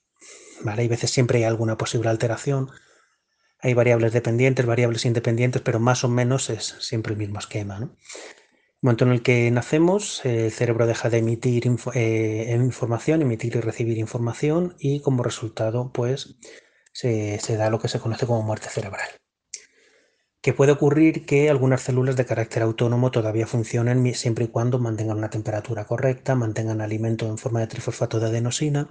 Hay 0.64 0.88
veces 0.88 1.10
siempre 1.10 1.40
hay 1.40 1.44
alguna 1.44 1.76
posible 1.76 2.08
alteración. 2.08 2.70
Hay 3.58 3.74
variables 3.74 4.14
dependientes, 4.14 4.64
variables 4.64 5.04
independientes, 5.04 5.60
pero 5.60 5.80
más 5.80 6.02
o 6.02 6.08
menos 6.08 6.48
es 6.48 6.76
siempre 6.80 7.12
el 7.12 7.18
mismo 7.18 7.38
esquema. 7.38 7.78
¿no? 7.78 7.94
Momento 8.82 9.04
en 9.04 9.12
el 9.12 9.22
que 9.22 9.50
nacemos, 9.50 10.24
el 10.26 10.50
cerebro 10.52 10.86
deja 10.86 11.08
de 11.08 11.18
emitir 11.18 11.64
eh, 11.94 12.54
información, 12.60 13.22
emitir 13.22 13.56
y 13.56 13.60
recibir 13.60 13.96
información, 13.96 14.74
y 14.78 15.00
como 15.00 15.22
resultado, 15.22 15.92
pues 15.92 16.36
se 16.92 17.56
da 17.56 17.70
lo 17.70 17.78
que 17.78 17.88
se 17.88 18.00
conoce 18.00 18.26
como 18.26 18.42
muerte 18.42 18.68
cerebral 18.68 19.08
que 20.42 20.52
puede 20.52 20.72
ocurrir 20.72 21.24
que 21.24 21.48
algunas 21.48 21.82
células 21.82 22.16
de 22.16 22.26
carácter 22.26 22.64
autónomo 22.64 23.12
todavía 23.12 23.46
funcionen 23.46 24.12
siempre 24.14 24.46
y 24.46 24.48
cuando 24.48 24.80
mantengan 24.80 25.18
una 25.18 25.30
temperatura 25.30 25.84
correcta, 25.84 26.34
mantengan 26.34 26.80
alimento 26.80 27.28
en 27.28 27.38
forma 27.38 27.60
de 27.60 27.68
trifosfato 27.68 28.18
de 28.18 28.26
adenosina 28.26 28.90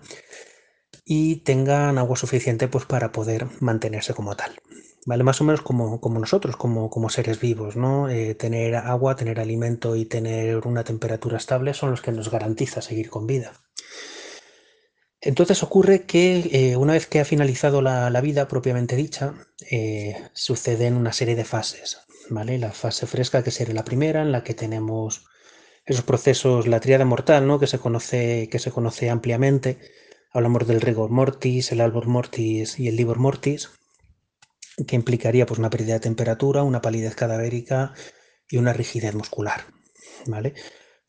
y 1.04 1.43
tengan 1.43 1.97
agua 1.97 2.15
suficiente 2.15 2.69
pues, 2.69 2.86
para 2.86 3.12
poder 3.12 3.47
mantenerse 3.60 4.13
como 4.13 4.36
tal. 4.38 4.56
¿Vale? 5.06 5.24
Más 5.24 5.42
o 5.42 5.44
menos 5.44 5.62
como, 5.62 6.00
como 6.00 6.20
nosotros, 6.20 6.56
como, 6.56 6.90
como, 6.90 7.10
seres 7.10 7.40
vivos, 7.40 7.76
¿no? 7.76 8.08
Eh, 8.10 8.36
tener 8.36 8.76
agua, 8.76 9.16
tener 9.16 9.40
alimento 9.40 9.96
y 9.96 10.06
tener 10.06 10.68
una 10.68 10.84
temperatura 10.84 11.38
estable 11.38 11.74
son 11.74 11.90
los 11.90 12.02
que 12.02 12.12
nos 12.12 12.30
garantiza 12.30 12.82
seguir 12.82 13.10
con 13.10 13.26
vida. 13.26 13.54
Entonces 15.22 15.62
ocurre 15.62 16.06
que 16.06 16.50
eh, 16.52 16.76
una 16.78 16.94
vez 16.94 17.06
que 17.06 17.20
ha 17.20 17.26
finalizado 17.26 17.82
la, 17.84 18.22
vida 18.22 18.48
propiamente 18.48 18.96
dicha, 18.96 19.36
eh, 19.70 20.16
suceden 20.34 20.96
una 20.96 21.14
serie 21.14 21.36
de 21.36 21.46
fases. 21.46 22.00
¿vale? 22.30 22.58
La 22.58 22.72
fase 22.72 23.06
fresca, 23.06 23.44
que 23.44 23.52
sería 23.52 23.76
la 23.76 23.86
primera, 23.86 24.24
en 24.24 24.32
la 24.32 24.44
que 24.44 24.56
tenemos 24.56 25.26
esos 25.86 26.04
procesos, 26.04 26.68
la 26.68 26.80
triada 26.80 27.06
mortal, 27.06 27.46
¿no? 27.46 27.60
que, 27.60 27.68
se 27.68 27.78
conoce, 27.78 28.50
que 28.50 28.58
se 28.58 28.72
conoce 28.72 29.12
ampliamente. 29.12 29.80
Hablamos 30.32 30.68
del 30.68 30.82
rigor 30.82 31.12
mortis, 31.12 31.72
el 31.72 31.82
albor 31.82 32.08
mortis 32.08 32.80
y 32.80 32.88
el 32.88 32.96
livor 32.96 33.20
mortis, 33.20 33.70
que 34.88 34.96
implicaría 34.96 35.46
pues, 35.46 35.60
una 35.60 35.70
pérdida 35.70 35.94
de 35.96 36.00
temperatura, 36.00 36.63
una 36.63 36.82
palidez 36.82 37.15
cadavérica 37.15 37.94
y 38.50 38.58
una 38.58 38.74
rigidez 38.74 39.15
muscular. 39.15 39.62
¿vale? 40.28 40.54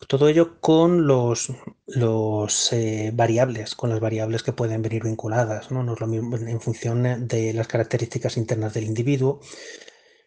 Todo 0.09 0.29
ello 0.29 0.61
con 0.61 1.07
los, 1.07 1.49
eh, 2.73 3.11
variables, 3.15 3.75
con 3.77 3.91
las 3.91 4.01
variables 4.01 4.43
que 4.43 4.53
pueden 4.53 4.83
venir 4.83 5.05
vinculadas, 5.05 5.71
¿no? 5.71 5.93
es 5.93 6.01
lo 6.01 6.07
mismo 6.07 6.37
en 6.37 6.61
función 6.61 7.27
de 7.29 7.53
las 7.53 7.69
características 7.69 8.37
internas 8.37 8.75
del 8.75 8.85
individuo. 8.85 9.41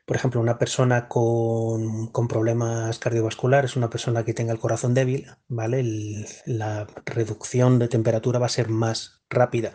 Por 0.05 0.15
ejemplo, 0.15 0.39
una 0.39 0.57
persona 0.59 1.07
con, 1.07 2.11
problemas 2.29 2.99
cardiovasculares, 2.99 3.75
una 3.75 3.89
persona 3.89 4.23
que 4.23 4.33
tenga 4.33 4.53
el 4.53 4.59
corazón 4.59 4.93
débil, 4.93 5.27
¿vale? 5.47 5.83
la 6.45 6.87
reducción 7.05 7.79
de 7.79 7.87
temperatura 7.87 8.39
va 8.39 8.45
a 8.45 8.49
ser 8.49 8.69
más 8.69 9.23
rápida 9.29 9.73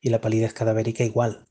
y 0.00 0.10
la 0.10 0.20
palidez 0.20 0.54
cadavérica 0.54 1.04
igual. 1.04 1.48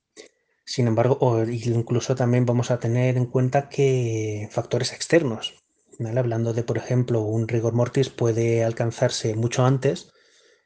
Sin 0.63 0.87
embargo, 0.87 1.43
incluso 1.45 2.15
también 2.15 2.45
vamos 2.45 2.71
a 2.71 2.79
tener 2.79 3.17
en 3.17 3.25
cuenta 3.25 3.69
que 3.69 4.47
factores 4.51 4.93
externos, 4.93 5.61
Hablando 5.99 6.53
de, 6.53 6.63
por 6.63 6.77
ejemplo, 6.77 7.21
un 7.21 7.47
rigor 7.47 7.73
mortis 7.73 8.09
puede 8.09 8.63
alcanzarse 8.63 9.35
mucho 9.35 9.65
antes 9.65 10.11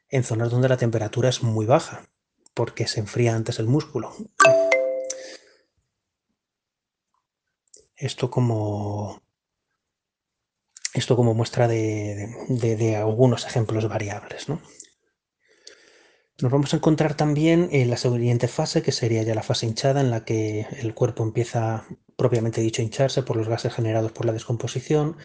en 0.09 0.23
zonas 0.23 0.49
donde 0.49 0.69
la 0.69 0.77
temperatura 0.77 1.29
es 1.29 1.43
muy 1.43 1.65
baja, 1.65 2.09
porque 2.53 2.87
se 2.87 3.01
enfría 3.01 3.35
antes 3.35 3.59
el 3.59 3.67
músculo. 3.67 4.15
Esto 7.97 8.29
como, 8.29 9.21
Esto 10.93 11.15
como 11.17 11.33
muestra 11.33 11.67
de, 11.67 12.95
algunos 12.97 13.45
ejemplos 13.45 13.89
variables. 13.89 14.47
¿no? 14.47 14.61
Nos 16.41 16.51
vamos 16.51 16.73
a 16.73 16.77
encontrar 16.77 17.15
también 17.15 17.69
en 17.71 17.89
la 17.89 17.95
siguiente 17.95 18.49
fase, 18.49 18.81
que 18.81 18.91
sería 18.91 19.23
ya 19.23 19.35
la 19.35 19.43
fase 19.43 19.67
hinchada, 19.67 20.01
en 20.01 20.11
la 20.11 20.25
que 20.25 20.67
el 20.81 20.93
cuerpo 20.93 21.23
empieza, 21.23 21.85
propiamente 22.17 22.59
dicho, 22.59 22.81
a 22.81 22.85
hincharse 22.85 23.23
por 23.23 23.37
los 23.37 23.47
gases 23.47 23.73
generados 23.73 24.11
por 24.11 24.25
la 24.25 24.33
descomposición, 24.33 25.15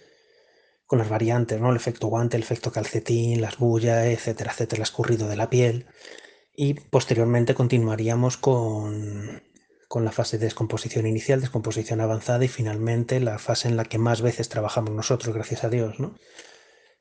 con 0.87 1.01
las 1.01 1.09
variantes, 1.09 1.61
¿no? 1.61 1.71
El 1.71 1.77
efecto 1.77 2.07
guante, 2.07 2.37
el 2.37 2.45
efecto 2.45 2.71
calcetín, 2.71 3.41
las 3.41 3.59
bullas, 3.59 4.07
etcétera, 4.07 4.53
etcétera, 4.53 4.79
el 4.79 4.83
escurrido 4.85 5.29
de 5.29 5.37
la 5.37 5.51
piel. 5.51 5.87
Y 6.55 6.75
posteriormente 6.75 7.55
continuaríamos 7.55 8.37
con, 8.37 9.43
con 9.89 10.05
la 10.05 10.13
fase 10.13 10.39
de 10.39 10.45
descomposición 10.45 11.09
inicial, 11.09 11.41
descomposición 11.41 12.01
avanzada 12.01 12.45
y 12.45 12.49
finalmente 12.49 13.19
la 13.19 13.41
fase 13.41 13.67
en 13.67 13.77
la 13.77 13.85
que 13.85 13.99
más 13.99 14.23
veces 14.23 14.49
trabajamos 14.49 14.93
nosotros, 14.93 15.35
gracias 15.35 15.65
a 15.65 15.71
Dios, 15.71 15.99
¿no? 15.99 16.15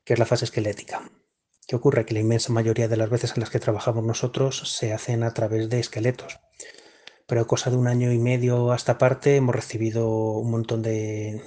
que 0.04 0.14
es 0.14 0.18
la 0.18 0.26
fase 0.26 0.46
esquelética. 0.46 1.08
¿Qué 1.70 1.76
ocurre? 1.76 2.04
Que 2.04 2.14
la 2.14 2.20
inmensa 2.20 2.52
mayoría 2.52 2.88
de 2.88 2.96
las 2.96 3.10
veces 3.10 3.34
en 3.36 3.40
las 3.42 3.50
que 3.50 3.60
trabajamos 3.60 4.04
nosotros 4.04 4.74
se 4.76 4.92
hacen 4.92 5.22
a 5.22 5.32
través 5.32 5.70
de 5.70 5.78
esqueletos. 5.78 6.40
Pero 7.28 7.46
cosa 7.46 7.70
de 7.70 7.76
un 7.76 7.86
año 7.86 8.10
y 8.10 8.18
medio 8.18 8.72
hasta 8.72 8.98
parte 8.98 9.36
hemos 9.36 9.54
recibido 9.54 10.08
un 10.08 10.50
montón 10.50 10.82
de, 10.82 11.40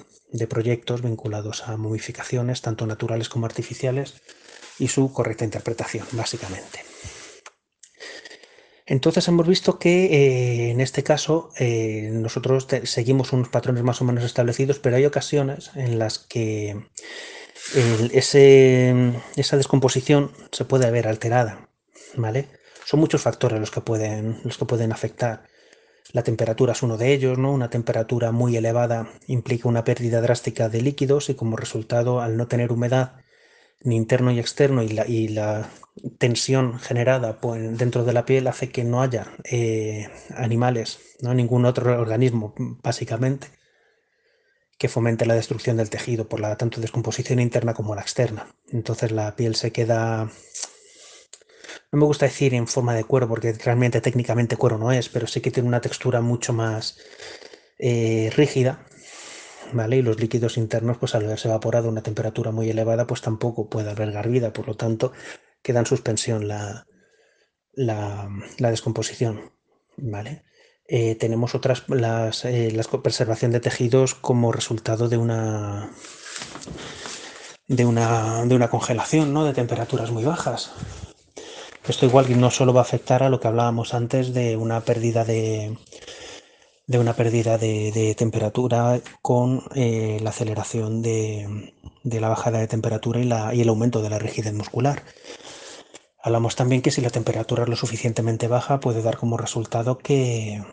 proyectos 0.48 1.02
vinculados 1.02 1.68
a 1.68 1.76
momificaciones, 1.76 2.62
tanto 2.62 2.86
naturales 2.86 3.28
como 3.28 3.44
artificiales, 3.44 4.14
y 4.78 4.88
su 4.88 5.12
correcta 5.12 5.44
interpretación, 5.44 6.06
básicamente. 6.12 6.80
Entonces 8.86 9.28
hemos 9.28 9.46
visto 9.46 9.78
que 9.78 10.06
eh, 10.06 10.70
en 10.70 10.80
este 10.80 11.02
caso 11.02 11.50
eh, 11.58 12.08
nosotros 12.10 12.66
seguimos 12.84 13.34
unos 13.34 13.50
patrones 13.50 13.82
más 13.82 14.00
o 14.00 14.06
menos 14.06 14.24
establecidos, 14.24 14.78
pero 14.78 14.96
hay 14.96 15.04
ocasiones 15.04 15.70
en 15.74 15.98
las 15.98 16.18
que 16.18 16.82
esa 17.72 19.56
descomposición 19.56 20.32
se 20.52 20.64
puede 20.64 20.90
ver 20.90 21.08
alterada, 21.08 21.68
¿vale? 22.16 22.48
Son 22.84 23.00
muchos 23.00 23.22
factores 23.22 23.58
los 23.58 23.70
que 23.70 23.80
pueden, 23.80 24.40
los 24.44 24.58
que 24.58 24.66
pueden 24.66 24.92
afectar. 24.92 25.44
La 26.12 26.22
temperatura 26.22 26.72
es 26.72 26.82
uno 26.82 26.96
de 26.96 27.12
ellos, 27.12 27.38
¿no? 27.38 27.52
Una 27.52 27.70
temperatura 27.70 28.30
muy 28.30 28.56
elevada 28.56 29.08
implica 29.26 29.68
una 29.68 29.84
pérdida 29.84 30.20
drástica 30.20 30.68
de 30.68 30.82
líquidos 30.82 31.30
y 31.30 31.34
como 31.34 31.56
resultado, 31.56 32.20
al 32.20 32.36
no 32.36 32.46
tener 32.46 32.70
humedad 32.70 33.14
ni 33.80 33.96
interno 33.96 34.30
ni 34.30 34.40
externo 34.40 34.82
y 34.82 34.88
la, 34.88 35.06
y 35.06 35.28
la 35.28 35.70
tensión 36.18 36.78
generada 36.78 37.38
dentro 37.76 38.04
de 38.04 38.12
la 38.12 38.24
piel 38.24 38.46
hace 38.46 38.70
que 38.70 38.82
no 38.82 39.02
haya 39.02 39.26
eh, 39.44 40.08
animales, 40.34 41.00
¿no? 41.20 41.34
ningún 41.34 41.64
otro 41.66 42.00
organismo, 42.00 42.54
básicamente, 42.82 43.48
que 44.78 44.88
fomente 44.88 45.26
la 45.26 45.34
destrucción 45.34 45.76
del 45.76 45.90
tejido 45.90 46.28
por 46.28 46.40
la 46.40 46.56
tanto 46.56 46.80
descomposición 46.80 47.40
interna 47.40 47.74
como 47.74 47.94
la 47.94 48.02
externa. 48.02 48.48
Entonces 48.70 49.12
la 49.12 49.36
piel 49.36 49.54
se 49.54 49.72
queda, 49.72 50.30
no 51.92 51.98
me 51.98 52.04
gusta 52.04 52.26
decir 52.26 52.54
en 52.54 52.66
forma 52.66 52.94
de 52.94 53.04
cuero, 53.04 53.28
porque 53.28 53.52
realmente 53.52 54.00
técnicamente 54.00 54.56
cuero 54.56 54.78
no 54.78 54.92
es, 54.92 55.08
pero 55.08 55.26
sí 55.26 55.40
que 55.40 55.50
tiene 55.50 55.68
una 55.68 55.80
textura 55.80 56.20
mucho 56.20 56.52
más 56.52 56.98
eh, 57.78 58.32
rígida, 58.36 58.86
¿vale? 59.72 59.96
Y 59.98 60.02
los 60.02 60.20
líquidos 60.20 60.56
internos, 60.56 60.98
pues 60.98 61.14
al 61.14 61.24
haberse 61.24 61.48
evaporado 61.48 61.88
a 61.88 61.92
una 61.92 62.02
temperatura 62.02 62.50
muy 62.50 62.68
elevada, 62.70 63.06
pues 63.06 63.20
tampoco 63.20 63.68
puede 63.68 63.90
albergar 63.90 64.28
vida, 64.28 64.52
por 64.52 64.66
lo 64.66 64.76
tanto 64.76 65.12
queda 65.62 65.80
en 65.80 65.86
suspensión 65.86 66.48
la, 66.48 66.86
la, 67.72 68.28
la 68.58 68.70
descomposición, 68.70 69.52
¿vale? 69.96 70.44
Eh, 70.86 71.14
tenemos 71.14 71.54
otras, 71.54 71.84
las, 71.88 72.44
eh, 72.44 72.70
la 72.72 72.82
preservación 73.02 73.52
de 73.52 73.60
tejidos 73.60 74.14
como 74.14 74.52
resultado 74.52 75.08
de 75.08 75.16
una, 75.16 75.90
de 77.68 77.86
una, 77.86 78.44
de 78.44 78.54
una 78.54 78.68
congelación, 78.68 79.32
¿no? 79.32 79.44
De 79.44 79.54
temperaturas 79.54 80.10
muy 80.10 80.24
bajas. 80.24 80.72
Esto 81.88 82.06
igual 82.06 82.38
no 82.40 82.50
solo 82.50 82.72
va 82.72 82.80
a 82.80 82.84
afectar 82.84 83.22
a 83.22 83.28
lo 83.28 83.40
que 83.40 83.48
hablábamos 83.48 83.94
antes 83.94 84.32
de 84.32 84.56
una 84.56 84.80
pérdida 84.80 85.24
de, 85.24 85.76
de 86.86 86.98
una 86.98 87.14
pérdida 87.14 87.58
de, 87.58 88.14
temperatura 88.16 89.00
con 89.22 89.62
eh, 89.74 90.18
la 90.22 90.30
aceleración 90.30 91.02
de, 91.02 91.72
de, 92.02 92.20
la 92.20 92.28
bajada 92.28 92.58
de 92.58 92.68
temperatura 92.68 93.20
y, 93.20 93.24
la, 93.24 93.54
y 93.54 93.62
el 93.62 93.68
aumento 93.68 94.02
de 94.02 94.10
la 94.10 94.18
rigidez 94.18 94.52
muscular. 94.52 95.02
Hablamos 96.24 96.56
también 96.56 96.80
que 96.80 96.90
si 96.90 97.02
la 97.02 97.10
temperatura 97.10 97.64
es 97.64 97.68
lo 97.68 97.76
suficientemente 97.76 98.48
baja 98.48 98.80
puede 98.80 99.02
dar 99.02 99.18
como 99.18 99.36
resultado 99.36 99.98
que, 99.98 100.64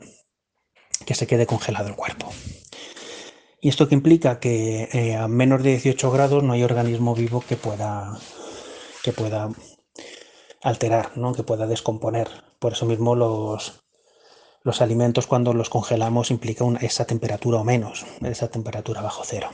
que 1.06 1.14
se 1.14 1.28
quede 1.28 1.46
congelado 1.46 1.90
el 1.90 1.98
cuerpo. 1.98 2.32
¿Y 3.60 3.68
esto 3.68 3.90
que 3.90 3.96
implica? 3.96 4.40
Que 4.40 4.88
eh, 4.94 5.18
a 5.18 5.28
menos 5.28 5.62
de 5.62 5.72
18 5.72 6.10
grados 6.10 6.42
no 6.42 6.54
hay 6.54 6.64
organismo 6.64 7.14
vivo 7.16 7.44
que 7.46 7.58
pueda, 7.58 8.18
que 9.04 9.12
pueda 9.12 9.50
alterar, 10.64 11.18
¿no? 11.18 11.34
que 11.34 11.44
pueda 11.44 11.68
descomponer. 11.68 12.30
Por 12.58 12.72
eso 12.72 12.86
mismo 12.86 13.14
los, 13.14 13.84
los 14.64 14.80
alimentos 14.80 15.28
cuando 15.28 15.54
los 15.54 15.70
congelamos 15.70 16.32
implica 16.32 16.64
esa 16.80 17.04
temperatura 17.04 17.60
o 17.60 17.66
menos, 17.66 18.06
esa 18.22 18.48
temperatura 18.48 19.02
bajo 19.02 19.24
cero. 19.26 19.50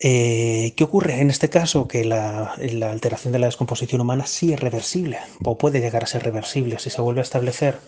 Eh, 0.00 0.74
¿Qué 0.76 0.84
ocurre 0.84 1.20
en 1.20 1.30
este 1.30 1.48
caso? 1.48 1.86
Que 1.88 2.04
la, 2.04 2.54
alteración 2.90 3.32
de 3.32 3.38
la 3.38 3.46
descomposición 3.46 4.00
humana 4.00 4.26
sí 4.26 4.52
es 4.52 4.60
reversible, 4.60 5.18
o 5.44 5.56
puede 5.56 5.80
llegar 5.80 6.02
a 6.04 6.06
ser 6.06 6.24
reversible 6.24 6.78
si 6.78 6.90
se 6.90 7.00
vuelve 7.00 7.20
a 7.20 7.22
establecer 7.22 7.78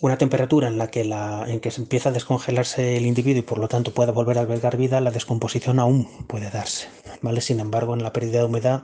una 0.00 0.18
temperatura 0.18 0.66
en 0.68 0.78
la 0.78 0.90
que, 0.90 1.04
la, 1.04 1.44
en 1.46 1.60
que 1.60 1.70
se 1.70 1.80
empieza 1.80 2.08
a 2.08 2.12
descongelarse 2.12 2.96
el 2.96 3.06
individuo 3.06 3.38
y 3.38 3.42
por 3.42 3.58
lo 3.58 3.68
tanto 3.68 3.94
pueda 3.94 4.10
volver 4.10 4.36
a 4.36 4.40
albergar 4.40 4.76
vida, 4.76 5.00
la 5.00 5.12
descomposición 5.12 5.78
aún 5.78 6.08
puede 6.26 6.50
darse. 6.50 6.88
¿vale? 7.20 7.40
Sin 7.40 7.60
embargo, 7.60 7.94
en 7.94 8.02
la 8.02 8.12
pérdida 8.12 8.40
de 8.40 8.46
humedad 8.46 8.82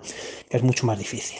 es 0.48 0.62
mucho 0.62 0.86
más 0.86 0.98
difícil. 0.98 1.38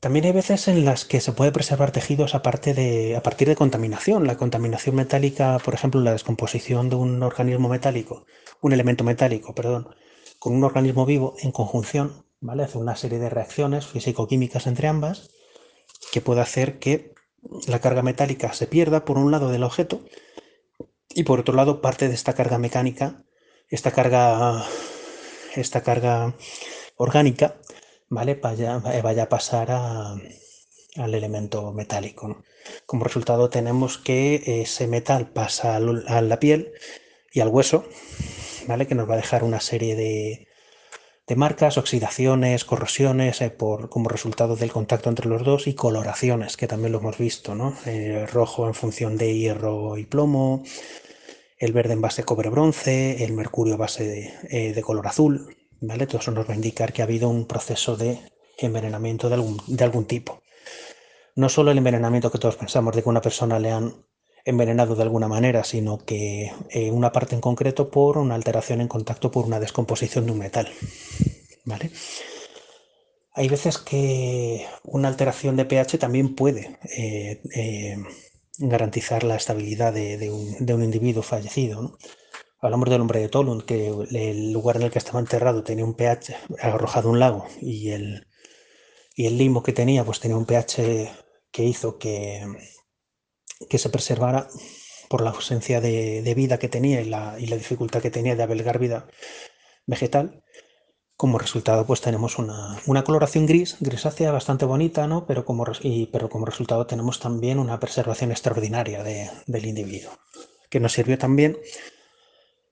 También 0.00 0.24
hay 0.24 0.32
veces 0.32 0.66
en 0.66 0.86
las 0.86 1.04
que 1.04 1.20
se 1.20 1.32
puede 1.32 1.52
preservar 1.52 1.92
tejidos 1.92 2.34
aparte 2.34 2.72
de, 2.72 3.16
a 3.16 3.22
partir 3.22 3.48
de 3.48 3.54
contaminación. 3.54 4.26
La 4.26 4.38
contaminación 4.38 4.96
metálica, 4.96 5.58
por 5.62 5.74
ejemplo, 5.74 6.00
la 6.00 6.12
descomposición 6.12 6.88
de 6.88 6.96
un 6.96 7.22
organismo 7.22 7.68
metálico, 7.68 8.24
un 8.62 8.72
elemento 8.72 9.04
metálico, 9.04 9.54
perdón, 9.54 9.94
con 10.38 10.54
un 10.54 10.64
organismo 10.64 11.04
vivo 11.04 11.34
en 11.40 11.52
conjunción, 11.52 12.24
¿vale? 12.40 12.62
Hace 12.62 12.78
una 12.78 12.96
serie 12.96 13.18
de 13.18 13.28
reacciones 13.28 13.86
físico-químicas 13.86 14.66
entre 14.66 14.88
ambas 14.88 15.28
que 16.12 16.22
puede 16.22 16.40
hacer 16.40 16.78
que 16.78 17.12
la 17.66 17.80
carga 17.80 18.02
metálica 18.02 18.54
se 18.54 18.66
pierda 18.66 19.04
por 19.04 19.18
un 19.18 19.30
lado 19.30 19.50
del 19.50 19.64
objeto 19.64 20.00
y 21.10 21.24
por 21.24 21.40
otro 21.40 21.54
lado 21.54 21.82
parte 21.82 22.08
de 22.08 22.14
esta 22.14 22.32
carga 22.32 22.56
mecánica, 22.56 23.24
esta 23.68 23.90
carga, 23.90 24.64
esta 25.54 25.82
carga 25.82 26.34
orgánica 26.96 27.56
¿vale? 28.10 28.34
Vaya, 28.34 28.82
eh, 28.92 29.00
vaya 29.02 29.24
a 29.24 29.28
pasar 29.28 29.70
al 29.70 31.14
elemento 31.14 31.72
metálico. 31.72 32.42
Como 32.84 33.04
resultado 33.04 33.48
tenemos 33.48 33.98
que 33.98 34.62
ese 34.62 34.86
metal 34.86 35.30
pasa 35.30 35.76
a 35.76 36.20
la 36.20 36.40
piel 36.40 36.72
y 37.32 37.40
al 37.40 37.48
hueso, 37.48 37.86
¿vale? 38.66 38.86
Que 38.86 38.94
nos 38.94 39.08
va 39.08 39.14
a 39.14 39.18
dejar 39.18 39.44
una 39.44 39.60
serie 39.60 39.96
de, 39.96 40.46
marcas, 41.36 41.78
oxidaciones, 41.78 42.64
corrosiones 42.64 43.40
eh, 43.40 43.50
por, 43.50 43.88
como 43.88 44.08
resultado 44.08 44.56
del 44.56 44.72
contacto 44.72 45.08
entre 45.08 45.28
los 45.28 45.44
dos 45.44 45.68
y 45.68 45.74
coloraciones, 45.74 46.56
que 46.56 46.66
también 46.66 46.90
lo 46.90 46.98
hemos 46.98 47.18
visto, 47.18 47.54
¿no? 47.54 47.76
El 47.86 48.26
rojo 48.26 48.66
en 48.66 48.74
función 48.74 49.16
de 49.16 49.32
hierro 49.38 49.96
y 49.96 50.06
plomo, 50.06 50.64
el 51.56 51.72
verde 51.72 51.92
en 51.92 52.00
base 52.00 52.24
cobre-bronce, 52.24 53.22
el 53.22 53.32
mercurio 53.32 53.76
base 53.76 54.04
de, 54.08 54.34
eh, 54.50 54.72
de 54.74 54.82
color 54.82 55.06
azul, 55.06 55.56
todo 55.80 56.18
eso 56.18 56.30
nos 56.30 56.48
va 56.48 56.52
a 56.52 56.56
indicar 56.56 56.92
que 56.92 57.02
ha 57.02 57.04
habido 57.04 57.28
un 57.28 57.46
proceso 57.46 57.96
de 57.96 58.20
envenenamiento 58.58 59.28
de 59.28 59.34
algún, 59.34 59.60
de 59.66 59.84
algún 59.84 60.04
tipo. 60.06 60.42
No 61.36 61.48
solo 61.48 61.70
el 61.70 61.78
envenenamiento 61.78 62.30
que 62.30 62.38
todos 62.38 62.56
pensamos 62.56 62.94
de 62.94 63.02
que 63.02 63.08
una 63.08 63.22
persona 63.22 63.58
le 63.58 63.70
han 63.70 63.94
envenenado 64.44 64.94
de 64.94 65.02
alguna 65.02 65.28
manera, 65.28 65.64
sino 65.64 65.98
que 65.98 66.52
eh, 66.70 66.90
una 66.90 67.12
parte 67.12 67.34
en 67.34 67.40
concreto 67.40 67.90
por 67.90 68.18
una 68.18 68.34
alteración 68.34 68.80
en 68.80 68.88
contacto 68.88 69.30
por 69.30 69.44
una 69.44 69.60
descomposición 69.60 70.26
de 70.26 70.32
un 70.32 70.38
metal. 70.38 70.68
¿Vale? 71.64 71.90
Hay 73.32 73.48
veces 73.48 73.78
que 73.78 74.66
una 74.84 75.08
alteración 75.08 75.56
de 75.56 75.64
pH 75.64 75.98
también 75.98 76.34
puede 76.34 76.78
eh, 76.96 77.40
eh, 77.54 77.96
garantizar 78.58 79.24
la 79.24 79.36
estabilidad 79.36 79.92
de, 79.92 80.30
un, 80.30 80.64
de 80.64 80.74
un, 80.74 80.82
individuo 80.82 81.22
fallecido. 81.22 81.96
Hablamos 82.62 82.90
del 82.90 83.00
hombre 83.00 83.20
de 83.20 83.28
Tolun, 83.28 83.62
que 83.62 83.88
el 83.88 84.52
lugar 84.52 84.76
en 84.76 84.82
el 84.82 84.90
que 84.90 84.98
estaba 84.98 85.18
enterrado 85.20 85.62
tenía 85.62 85.84
un 85.84 85.94
pH 85.94 86.36
arrojado 86.60 87.08
un 87.08 87.18
lago 87.18 87.46
y 87.60 87.90
el, 87.90 88.26
y 89.16 89.26
el 89.26 89.38
limbo 89.38 89.62
que 89.62 89.72
tenía 89.72 90.04
pues 90.04 90.20
tenía 90.20 90.36
un 90.36 90.44
pH 90.44 91.10
que 91.50 91.64
hizo 91.64 91.98
que, 91.98 92.46
que 93.68 93.78
se 93.78 93.88
preservara 93.88 94.48
por 95.08 95.22
la 95.22 95.30
ausencia 95.30 95.80
de, 95.80 96.34
vida 96.36 96.58
que 96.58 96.68
tenía 96.68 97.00
y 97.00 97.06
la, 97.06 97.36
y 97.38 97.46
la, 97.46 97.56
dificultad 97.56 98.02
que 98.02 98.10
tenía 98.10 98.36
de 98.36 98.42
albergar 98.42 98.78
vida 98.78 99.08
vegetal. 99.86 100.44
Como 101.16 101.38
resultado, 101.38 101.84
pues 101.86 102.00
tenemos 102.00 102.38
una, 102.38 102.80
una, 102.86 103.04
coloración 103.04 103.44
gris, 103.46 103.76
grisácea 103.80 104.32
bastante 104.32 104.64
bonita, 104.64 105.06
¿no? 105.06 105.26
Pero 105.26 105.44
como, 105.44 105.66
pero 106.12 106.28
como 106.30 106.46
resultado 106.46 106.86
tenemos 106.86 107.20
también 107.20 107.58
una 107.58 107.80
preservación 107.80 108.30
extraordinaria 108.30 109.02
de, 109.02 109.30
del 109.46 109.66
individuo, 109.66 110.12
que 110.70 110.80
nos 110.80 110.92
sirvió 110.92 111.18
también 111.18 111.58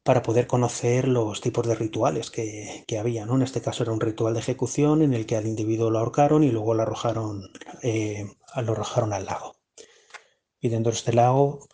para 0.08 0.22
poder 0.22 0.46
conocer 0.46 1.06
los 1.06 1.42
tipos 1.42 1.66
de 1.66 1.74
rituales 1.74 2.30
que, 2.30 2.86
había. 2.98 3.26
¿no? 3.26 3.34
En 3.34 3.42
este 3.42 3.60
caso 3.60 3.82
era 3.82 3.92
un 3.92 4.00
ritual 4.00 4.32
de 4.32 4.40
ejecución 4.40 5.02
en 5.02 5.12
el 5.12 5.26
que 5.26 5.36
al 5.36 5.46
individuo 5.46 5.90
lo 5.90 5.98
ahorcaron 5.98 6.44
y 6.44 6.50
luego 6.50 6.72
lo 6.72 6.80
arrojaron, 6.80 7.42
eh, 7.82 8.26
lo 8.56 8.72
arrojaron 8.72 9.12
al 9.12 9.26
lago. 9.26 9.56
Y 10.62 10.70
dentro 10.70 10.92
de 10.92 10.96
este 10.96 11.12
lago, 11.12 11.68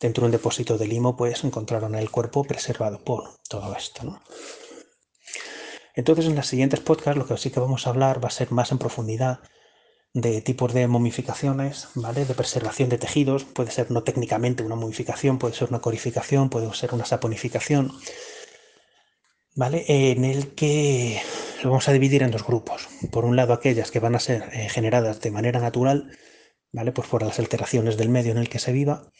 dentro 0.00 0.22
de 0.22 0.26
un 0.26 0.32
depósito 0.32 0.76
de 0.78 0.88
limo, 0.88 1.16
pues 1.16 1.44
encontraron 1.44 1.94
el 1.94 2.10
cuerpo 2.10 2.42
preservado 2.42 2.98
por 3.04 3.36
todo 3.48 3.72
esto. 3.76 4.02
¿no? 4.02 4.20
Entonces 5.94 6.26
en 6.26 6.34
las 6.34 6.48
siguientes 6.48 6.80
podcasts 6.80 7.16
lo 7.16 7.24
que 7.24 7.36
sí 7.36 7.52
que 7.52 7.60
vamos 7.60 7.86
a 7.86 7.90
hablar 7.90 8.20
va 8.20 8.26
a 8.26 8.32
ser 8.32 8.50
más 8.50 8.72
en 8.72 8.78
profundidad 8.78 9.38
de 10.16 10.40
tipos 10.40 10.72
de 10.72 10.88
momificaciones, 10.88 11.88
¿vale? 11.94 12.24
De 12.24 12.32
preservación 12.32 12.88
de 12.88 12.96
tejidos, 12.96 13.44
puede 13.44 13.70
ser 13.70 13.90
no 13.90 14.02
técnicamente 14.02 14.62
una 14.62 14.74
momificación, 14.74 15.38
puede 15.38 15.54
ser 15.54 15.68
una 15.68 15.80
corificación, 15.80 16.48
puede 16.48 16.72
ser 16.72 16.94
una 16.94 17.04
saponificación, 17.04 17.92
¿vale? 19.54 19.84
En 19.86 20.24
el 20.24 20.54
que 20.54 21.20
lo 21.62 21.68
vamos 21.68 21.86
a 21.90 21.92
dividir 21.92 22.22
en 22.22 22.30
dos 22.30 22.46
grupos. 22.46 22.88
Por 23.12 23.26
un 23.26 23.36
lado, 23.36 23.52
aquellas 23.52 23.90
que 23.90 24.00
van 24.00 24.14
a 24.14 24.18
ser 24.18 24.48
eh, 24.54 24.70
generadas 24.70 25.20
de 25.20 25.30
manera 25.30 25.60
natural, 25.60 26.10
¿vale? 26.72 26.92
Pues 26.92 27.08
por 27.08 27.22
las 27.22 27.38
alteraciones 27.38 27.98
del 27.98 28.08
medio 28.08 28.32
en 28.32 28.38
el 28.38 28.48
que 28.48 28.58
se 28.58 28.72
viva. 28.72 29.10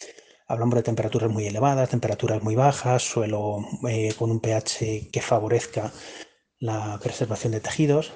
Hablamos 0.49 0.77
de 0.77 0.83
temperaturas 0.83 1.31
muy 1.31 1.47
elevadas, 1.47 1.91
temperaturas 1.91 2.43
muy 2.43 2.55
bajas, 2.55 3.03
suelo 3.03 3.59
eh, 3.87 4.15
con 4.19 4.31
un 4.31 4.41
pH 4.41 5.11
que 5.13 5.21
favorezca 5.21 5.93
la 6.59 6.99
preservación 7.03 7.53
de 7.53 7.61
tejidos 7.61 8.15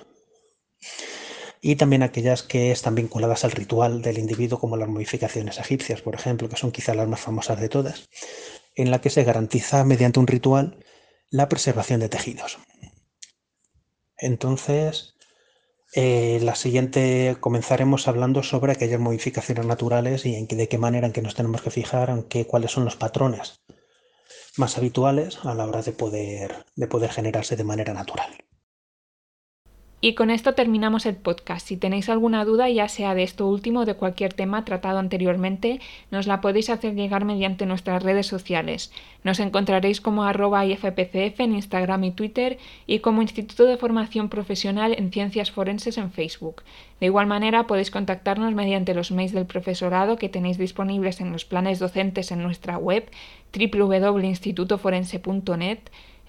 y 1.61 1.77
también 1.77 2.03
aquellas 2.03 2.43
que 2.43 2.71
están 2.71 2.95
vinculadas 2.95 3.45
al 3.45 3.53
ritual 3.53 4.03
del 4.03 4.19
individuo, 4.19 4.59
como 4.59 4.77
las 4.77 4.89
modificaciones 4.89 5.59
egipcias, 5.59 6.01
por 6.01 6.15
ejemplo, 6.15 6.49
que 6.49 6.57
son 6.57 6.73
quizá 6.73 6.95
las 6.95 7.09
más 7.09 7.21
famosas 7.21 7.61
de 7.61 7.69
todas, 7.69 8.09
en 8.75 8.91
la 8.91 9.01
que 9.01 9.11
se 9.11 9.25
garantiza 9.25 9.85
mediante 9.85 10.21
un 10.21 10.27
ritual 10.27 10.85
la 11.31 11.49
preservación 11.49 12.01
de 12.01 12.09
tejidos. 12.09 12.59
Entonces, 14.17 15.15
eh, 15.95 16.39
la 16.43 16.55
siguiente 16.55 17.37
comenzaremos 17.41 18.09
hablando 18.09 18.43
sobre 18.43 18.73
aquellas 18.73 19.01
modificaciones 19.01 19.67
naturales 19.67 20.25
y 20.25 20.37
en 20.37 20.47
de 20.47 20.69
qué 20.69 20.79
manera 20.79 21.07
en 21.07 21.13
que 21.13 21.23
nos 21.23 21.35
tenemos 21.35 21.63
que 21.63 21.71
fijar, 21.71 22.11
en 22.11 22.23
cuáles 22.45 22.71
son 22.71 22.85
los 22.85 22.97
patrones 22.97 23.61
más 24.57 24.79
habituales 24.79 25.39
a 25.45 25.55
la 25.55 25.67
hora 25.67 25.83
de 25.83 25.93
poder, 25.93 26.65
de 26.75 26.87
poder 26.87 27.11
generarse 27.11 27.57
de 27.57 27.65
manera 27.65 27.93
natural. 27.93 28.50
Y 30.03 30.15
con 30.15 30.31
esto 30.31 30.55
terminamos 30.55 31.05
el 31.05 31.17
podcast. 31.17 31.67
Si 31.67 31.77
tenéis 31.77 32.09
alguna 32.09 32.47
duda, 32.47 32.71
ya 32.71 32.89
sea 32.89 33.15
de 33.15 33.23
esto 33.23 33.47
último 33.47 33.81
o 33.81 33.85
de 33.85 33.93
cualquier 33.95 34.33
tema 34.33 34.65
tratado 34.65 34.99
anteriormente, 34.99 35.79
nos 36.11 36.27
la 36.27 36.41
podéis 36.41 36.71
hacer 36.71 36.95
llegar 36.95 37.27
mediante 37.27 37.67
nuestras 37.67 38.03
redes 38.03 38.27
sociales. 38.27 38.93
Nos 39.25 39.41
encontraréis 39.41 40.01
como 40.01 40.25
arroba 40.25 40.65
IFPCF 40.65 41.41
en 41.41 41.55
Instagram 41.55 42.05
y 42.05 42.13
Twitter 42.13 42.57
y 42.87 43.01
como 43.01 43.21
Instituto 43.21 43.67
de 43.67 43.77
Formación 43.77 44.31
Profesional 44.31 44.95
en 44.97 45.13
Ciencias 45.13 45.51
Forenses 45.51 45.99
en 45.99 46.11
Facebook. 46.11 46.63
De 46.99 47.05
igual 47.07 47.27
manera, 47.27 47.67
podéis 47.67 47.91
contactarnos 47.91 48.55
mediante 48.55 48.95
los 48.95 49.11
mails 49.11 49.33
del 49.33 49.45
profesorado 49.45 50.17
que 50.17 50.31
tenéis 50.31 50.57
disponibles 50.57 51.21
en 51.21 51.33
los 51.33 51.45
planes 51.45 51.79
docentes 51.79 52.33
en 52.33 52.43
nuestra 52.43 52.79
web 52.79 53.07
www.institutoforense.net 53.53 55.81